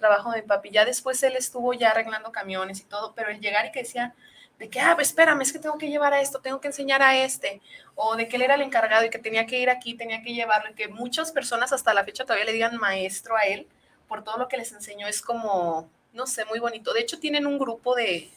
[0.02, 0.70] trabajo de mi papi.
[0.70, 4.14] Ya después él estuvo ya arreglando camiones y todo, pero el llegar y que decía
[4.58, 7.02] de que, ah, pues espérame, es que tengo que llevar a esto, tengo que enseñar
[7.02, 7.60] a este,
[7.96, 10.34] o de que él era el encargado y que tenía que ir aquí, tenía que
[10.34, 13.66] llevarlo, y que muchas personas hasta la fecha todavía le digan maestro a él
[14.08, 16.92] por todo lo que les enseñó, es como, no sé, muy bonito.
[16.92, 18.30] De hecho, tienen un grupo de,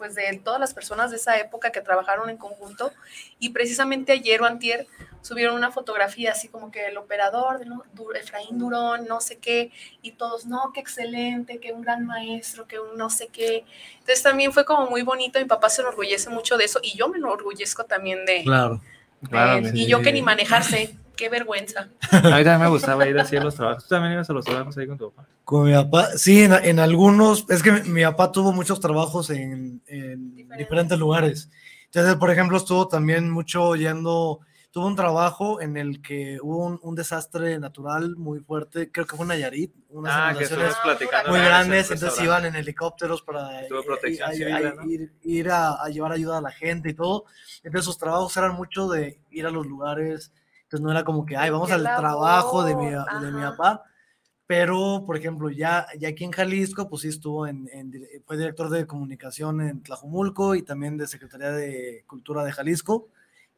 [0.00, 2.90] pues, de todas las personas de esa época que trabajaron en conjunto,
[3.38, 4.86] y precisamente ayer o antier
[5.20, 7.66] subieron una fotografía así como que el operador de
[8.18, 9.70] Efraín Durón, no sé qué,
[10.00, 13.66] y todos, no, qué excelente, que un gran maestro, que un no sé qué.
[13.98, 17.10] Entonces también fue como muy bonito, mi papá se enorgullece mucho de eso, y yo
[17.10, 18.80] me enorgullezco también de, Claro.
[19.28, 21.88] Claro y yo que ni manejarse, qué vergüenza.
[22.10, 23.84] A mí también me gustaba ir así a los trabajos.
[23.84, 25.28] ¿Tú también ibas a los trabajos ahí con tu papá?
[25.44, 29.28] Con mi papá, sí, en, en algunos, es que mi, mi papá tuvo muchos trabajos
[29.30, 30.58] en, en Diferentes.
[30.58, 31.50] diferentes lugares.
[31.86, 34.40] Entonces, por ejemplo, estuvo también mucho yendo,
[34.70, 39.16] tuvo un trabajo en el que hubo un, un desastre natural muy fuerte, creo que
[39.16, 40.76] fue en Nayarit, unas Ah, que inundaciones
[41.28, 44.86] muy grandes, entonces iban en helicópteros para Tuvo protección civil, a- ¿no?
[44.90, 47.24] ir, ir a, a llevar ayuda a la gente y todo.
[47.64, 50.32] Entonces sus trabajos eran mucho de ir a los lugares,
[50.70, 52.86] entonces no era como que, ay, vamos al trabajo de mi,
[53.24, 53.82] de mi papá.
[54.46, 57.68] Pero, por ejemplo, ya, ya aquí en Jalisco, pues sí estuvo en,
[58.24, 63.08] fue director de comunicación en Tlajumulco y también de Secretaría de Cultura de Jalisco.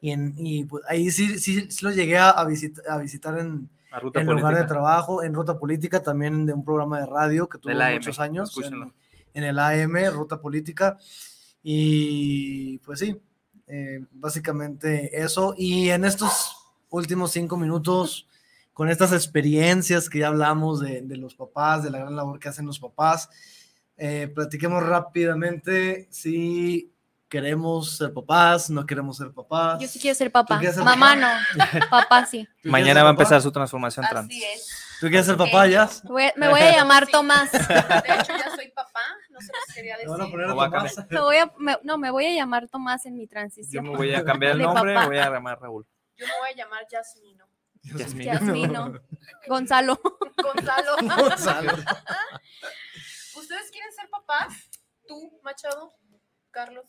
[0.01, 3.39] Y, en, y pues ahí sí, sí, sí lo llegué a, a visit- a visitar
[3.39, 7.07] en, A ruta en lugar de trabajo, en Ruta Política, también de un programa de
[7.07, 8.55] radio que tuvo AM, muchos años
[9.35, 10.99] en el AM, Ruta Política.
[11.63, 13.17] Y pues sí,
[13.67, 15.55] eh, básicamente eso.
[15.57, 16.57] Y en estos
[16.93, 18.28] últimos cinco minutos,
[18.72, 22.49] con estas experiencias que ya hablamos de, de los papás, de la gran labor que
[22.49, 23.28] hacen los papás,
[23.97, 26.93] eh, platiquemos rápidamente si
[27.28, 29.80] queremos ser papás, no queremos ser papás.
[29.80, 30.61] Yo sí quiero ser papá.
[30.61, 31.28] ser Mamá no,
[31.90, 32.45] papá sí.
[32.45, 33.22] ¿Tú quieres Mañana va a papá?
[33.22, 34.26] empezar su transformación trans.
[34.26, 34.68] Así es.
[35.01, 35.88] ¿Tú quieres ser papá ya?
[36.36, 37.12] Me voy a llamar Sí.
[37.12, 37.51] Tomás.
[37.53, 40.11] De hecho, ya soy papá, no se los quería Te decir.
[40.18, 40.97] van a poner O va a Tomás.
[41.11, 43.84] Me voy a, me- no, me voy a llamar Tomás en mi Yo transición.
[43.84, 45.07] me voy a cambiar el nombre, papá.
[45.07, 45.86] voy a llamar Raúl.
[46.17, 47.47] Yo me voy a llamar Yasmino.
[47.83, 49.01] Yasmino.
[49.49, 50.01] Gonzalo.
[50.37, 50.97] Gonzalo.
[51.17, 51.73] Gonzalo.
[53.37, 54.55] ¿Ustedes quieren ser papás?
[55.07, 55.93] ¿Tú, Machado?
[56.51, 56.87] Carlos.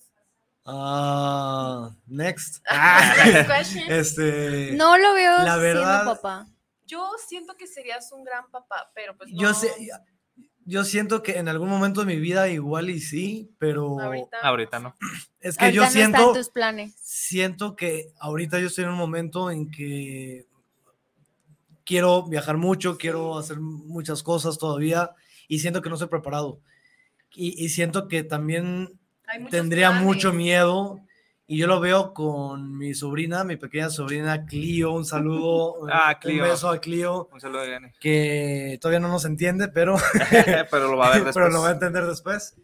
[0.66, 2.64] Ah, next.
[2.70, 3.92] Next question.
[3.92, 4.72] Este.
[4.74, 6.48] No lo veo La verdad- siendo papá.
[6.86, 9.42] Yo siento que serías un gran papá, pero pues no.
[9.42, 9.72] Yo sé,
[10.66, 14.80] yo siento que en algún momento de mi vida igual y sí, pero Ahorita, Ahorita
[14.80, 14.96] no.
[15.42, 16.94] es que Ahorita yo no está en siento, tus planes.
[17.02, 20.46] siento que ahorita yo estoy en un momento en que
[21.86, 25.12] quiero viajar mucho, quiero hacer muchas cosas todavía
[25.48, 26.60] y siento que no estoy preparado.
[27.36, 29.00] Y, y siento que también
[29.50, 30.06] tendría planes.
[30.06, 31.00] mucho miedo
[31.46, 36.20] y yo lo veo con mi sobrina, mi pequeña sobrina Clio, un saludo, Ah, un
[36.20, 36.44] Clio.
[36.44, 37.62] beso a Clio, Un saludo,
[38.00, 39.96] que todavía no nos entiende, pero,
[40.72, 41.34] Pero lo va a ver después.
[41.36, 42.56] pero lo va a entender después.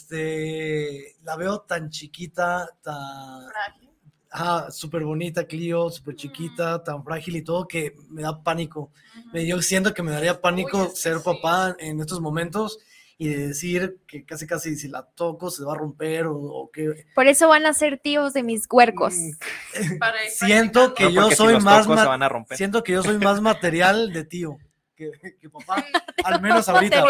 [0.00, 3.90] Este, la veo tan chiquita, tan, Frágil.
[4.30, 8.90] ah, súper bonita Clio, súper chiquita, tan frágil y todo que me da pánico.
[9.32, 11.24] Me, yo siento que me daría pánico Uy, ser sí.
[11.24, 12.78] papá en estos momentos
[13.18, 16.70] y de decir que casi casi si la toco se va a romper o, o
[16.70, 19.14] que Por eso van a ser tíos de mis huercos.
[19.14, 19.30] Mm,
[20.30, 22.56] siento que No, yo si soy los más tocos ma- se van a romper.
[22.58, 24.58] siento que yo soy más material de tío
[24.96, 25.10] que,
[25.40, 25.84] que papá,
[26.24, 27.04] al menos ahorita,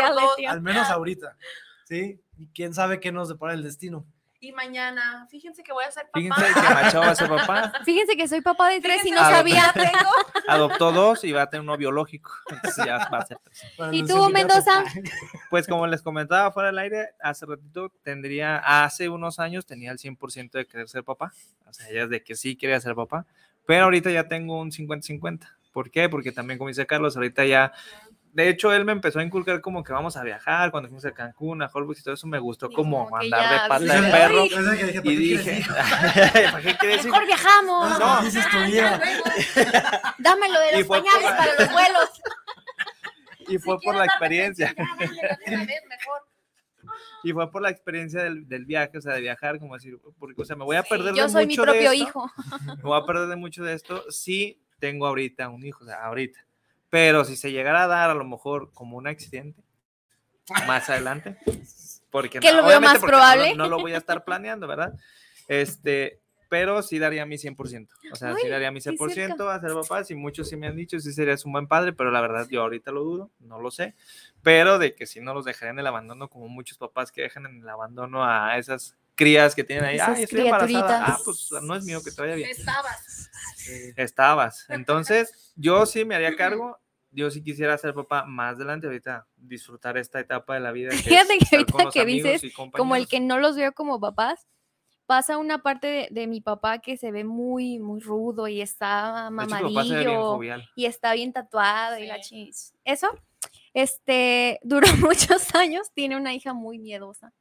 [0.49, 1.37] al menos ahorita,
[1.89, 2.21] ¿sí?
[2.37, 4.05] Y quién sabe qué nos depara el destino.
[4.39, 6.21] Y mañana, fíjense que voy a ser papá.
[6.21, 7.73] Fíjense que Machado va a ser papá.
[7.85, 9.73] Fíjense que soy papá de tres y no sabía.
[9.73, 10.11] tengo.
[10.49, 12.33] Adoptó dos y va a tener uno biológico.
[12.51, 13.65] Entonces ya va a ser tres.
[13.93, 14.29] ¿Y tú.
[14.29, 14.85] Mendoza?
[15.49, 19.99] Pues como les comentaba fuera del aire, hace ratito tendría, hace unos años tenía el
[19.99, 21.33] 100% de querer ser papá.
[21.67, 23.27] O sea, ya es de que sí quería ser papá.
[23.67, 25.49] Pero ahorita ya tengo un 50-50.
[25.73, 26.09] ¿Por qué?
[26.09, 27.73] Porque también, como dice Carlos, ahorita ya...
[28.37, 31.13] De hecho, él me empezó a inculcar como que vamos a viajar cuando fuimos a
[31.13, 33.93] Cancún, a Holbox y todo eso me gustó como como andar ya de pata de
[34.07, 34.45] "Ay, perro.
[34.45, 35.65] Es el que dije, ¿para Y dije?
[36.53, 37.11] ¿para qué quieres ir?
[37.11, 37.99] Mejor viajamos.
[37.99, 39.01] No, dices tu vida.
[40.19, 42.11] Dámelo de los fue pañales por- para los vuelos.
[43.49, 44.75] Y fue por la experiencia.
[47.23, 50.41] Y fue por la experiencia del, del viaje, o sea, de viajar, como decir, porque,
[50.41, 52.31] o sea, me voy a perder Yo de soy mi mucho de propio esto, hijo.
[52.77, 54.05] Me voy a perder de mucho de esto.
[54.11, 56.46] Sí, tengo ahorita un hijo, o sea, ahorita.
[56.97, 59.63] Pero si se llegara a dar, a lo mejor como un accidente,
[60.67, 61.37] más adelante,
[62.11, 63.55] porque Que lo veo más porque no lo- probable.
[63.55, 64.95] No, lo voy a estar planeando, ¿verdad?
[65.47, 67.89] Este, pero sí daría mi 100%.
[68.13, 69.51] O sea, sí Ay, daría mi sí, 100% cierto.
[69.51, 70.05] a ser papá.
[70.05, 72.63] Si muchos sí me han dicho, sí serías un buen padre, pero la verdad yo
[72.63, 73.95] ahorita lo dudo, no lo sé.
[74.43, 77.45] Pero de que sí no los dejaré en el abandono, como muchos papás que dejan
[77.45, 79.97] en el abandono a esas crías que tienen ahí.
[79.97, 81.05] Esas Ay, estoy embarazada.
[81.05, 82.49] Ah, pues no es mío, que te vaya bien.
[82.49, 83.31] Estabas.
[83.97, 84.65] Estabas.
[84.71, 86.79] Entonces, yo sí me haría cargo.
[87.17, 90.91] Yo sí quisiera ser papá más adelante, ahorita disfrutar esta etapa de la vida.
[90.91, 92.43] que Fíjate que ahorita que dices,
[92.73, 94.47] Como el que no los veo como papás,
[95.07, 99.31] pasa una parte de, de mi papá que se ve muy, muy rudo y está
[99.31, 100.69] jovial.
[100.77, 102.47] y está bien tatuado y la Sí.
[102.53, 102.75] chis.
[102.85, 103.09] Eso,
[103.73, 107.33] este, duró muchos años, tiene una hija muy miedosa.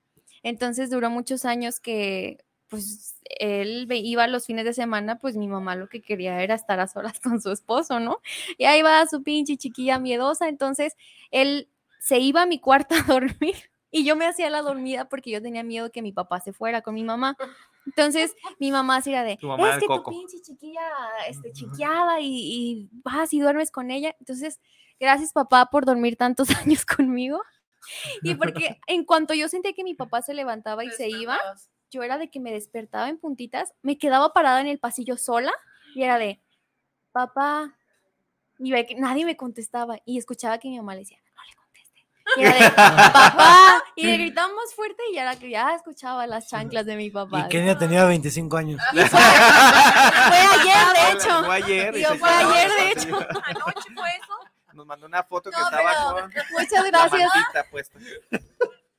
[0.42, 5.76] Entonces duró muchos años que, pues, él iba los fines de semana, pues mi mamá
[5.76, 8.20] lo que quería era estar a solas con su esposo, ¿no?
[8.58, 10.48] Y ahí va su pinche chiquilla miedosa.
[10.48, 10.96] Entonces,
[11.32, 13.56] él se iba a mi cuarto a dormir
[13.92, 16.82] y yo me hacía la dormida porque yo tenía miedo que mi papá se fuera
[16.82, 17.38] con mi mamá.
[17.86, 20.12] Entonces, mi mamá hacía de, Tu mamá es que coco".
[20.12, 20.82] tu pinche chiquilla,
[21.30, 24.16] este, chiqueada y, y vas y duermes con ella.
[24.20, 24.60] Entonces,
[25.00, 27.42] gracias papá por dormir tantos años conmigo.
[28.24, 31.38] Y porque en cuanto yo sentía que mi papá se levantaba y se iba.
[31.92, 35.52] Yo era de que me despertaba en puntitas, me quedaba parada en el pasillo sola
[35.94, 36.42] y era de,
[37.12, 37.76] papá,
[38.60, 41.56] y ve que nadie me contestaba y escuchaba que mi mamá le decía, no le
[41.56, 42.06] conteste.
[42.38, 42.72] Y era de,
[43.12, 47.10] papá, y le gritaba más fuerte y era que ya escuchaba las chanclas de mi
[47.10, 47.46] papá.
[47.46, 48.82] Y Kenia tenía 25 años.
[48.92, 51.44] Fue ayer, de hecho.
[51.46, 51.96] Fue ayer.
[51.98, 53.16] y Yo fue ayer, de hecho.
[53.46, 54.34] Anoche fue eso.
[54.74, 57.32] Nos mandó una foto que No, estaba pero con Muchas la gracias.
[57.72, 58.00] puesta.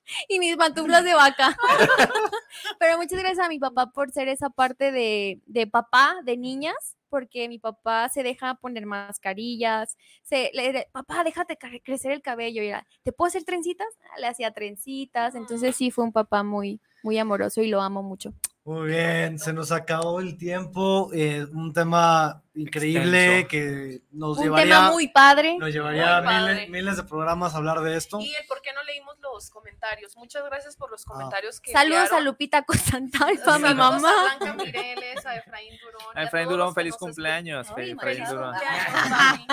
[0.28, 1.56] y mis pantuflas de vaca.
[2.78, 6.96] Pero muchas gracias a mi papá por ser esa parte de, de papá de niñas,
[7.08, 12.22] porque mi papá se deja poner mascarillas, se, le, le- papá, déjate cre- crecer el
[12.22, 13.86] cabello, y era, ¿te puedo hacer trencitas?
[14.12, 18.02] Ah, Le hacía trencitas, entonces sí fue un papá muy, muy amoroso y lo amo
[18.02, 18.32] mucho.
[18.64, 21.10] Muy bien, se nos acabó el tiempo.
[21.14, 23.48] eh, un tema increíble Extenso.
[23.48, 25.56] que nos Un llevaría, tema muy padre.
[25.56, 26.54] nos llevaría padre.
[26.54, 28.18] miles, miles de programas a hablar de esto.
[28.20, 30.16] Y el por qué no leímos los comentarios.
[30.16, 31.10] Muchas gracias por los Ah.
[31.12, 32.20] comentarios que Saludos a.
[32.20, 34.10] Lupita Constantalfa, mi mamá.
[34.32, 36.16] A Blanca Mireles, a Efraín Durón.
[36.18, 37.66] A Efraín Durón, feliz cumpleaños.
[37.68, 38.50] Ay, Efraín Feliz Durón.
[38.54, 39.46] cumpleaños, Dani.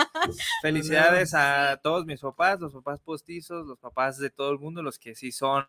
[0.61, 4.97] Felicidades a todos mis papás, los papás postizos, los papás de todo el mundo, los
[4.97, 5.67] que sí son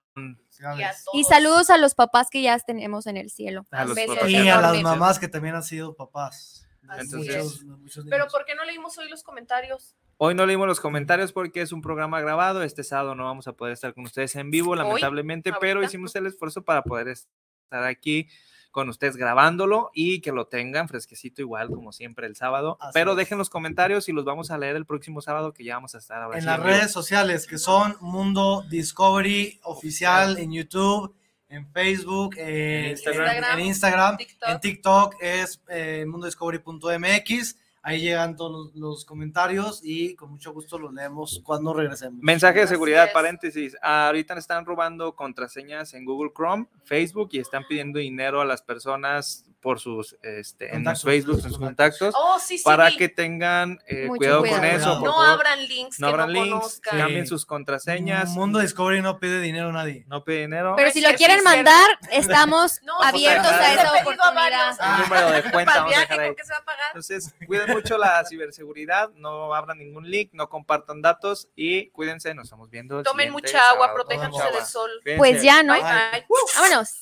[1.12, 3.66] Y saludos a los papás que ya tenemos en el cielo.
[3.70, 4.30] A los Besos papás.
[4.30, 6.66] Y a las mamás que también han sido papás.
[6.98, 8.26] Entonces- muchos- muchos Pero.
[8.28, 9.96] ¿por qué no leímos hoy los comentarios?
[10.16, 12.62] Hoy no leímos los comentarios porque es un programa grabado.
[12.62, 15.90] Este sábado no vamos a poder estar con ustedes en vivo, lamentablemente, pero ahorita.
[15.90, 18.28] hicimos el esfuerzo para poder estar aquí
[18.70, 22.76] con ustedes grabándolo y que lo tengan fresquecito igual como siempre el sábado.
[22.80, 23.16] Así Pero es.
[23.18, 25.98] dejen los comentarios y los vamos a leer el próximo sábado que ya vamos a
[25.98, 31.14] estar ahora en sí las redes sociales que son Mundo Discovery Oficial en YouTube,
[31.48, 33.36] en Facebook, eh, En Instagram.
[33.36, 34.48] en, en Instagram, TikTok.
[34.48, 37.56] en TikTok es eh, mundodiscovery.mx.
[37.86, 42.22] Ahí llegan todos los, los comentarios y con mucho gusto los leemos cuando regresemos.
[42.22, 43.12] Mensaje de seguridad, es.
[43.12, 43.76] paréntesis.
[43.82, 49.44] Ahorita están robando contraseñas en Google Chrome, Facebook y están pidiendo dinero a las personas
[49.64, 52.64] por sus, este, en sus Facebook, sus en sus contactos, Oh, sí, sí.
[52.64, 55.00] para que tengan eh, cuidado, con eso.
[55.00, 56.98] por no abran links no que abran no links, conozcan.
[56.98, 57.28] cambien Sí.
[57.30, 60.04] sus contraseñas, Mundo Discovery no pide dinero a nadie.
[60.06, 60.74] no pide dinero.
[60.76, 64.34] Pero si lo quieren mandar, estamos No, abiertos pues, a esa a oportunidad.
[64.34, 64.76] varios.
[64.78, 66.26] Un número de cuenta Para el vamos a viaje, dejar ahí.
[66.28, 66.86] ¿con qué se va a pagar?
[66.88, 72.44] Entonces, cuiden mucho la ciberseguridad, no abran ningún link, no compartan datos y cuídense, nos
[72.44, 72.98] estamos viendo.
[72.98, 74.90] el Tomen mucha agua, protéjanse del sol.
[75.16, 75.72] Pues ya, ¿no?
[75.72, 76.26] Bye, bye.
[76.54, 77.00] Vámonos.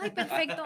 [0.00, 0.62] Ay, perfecto.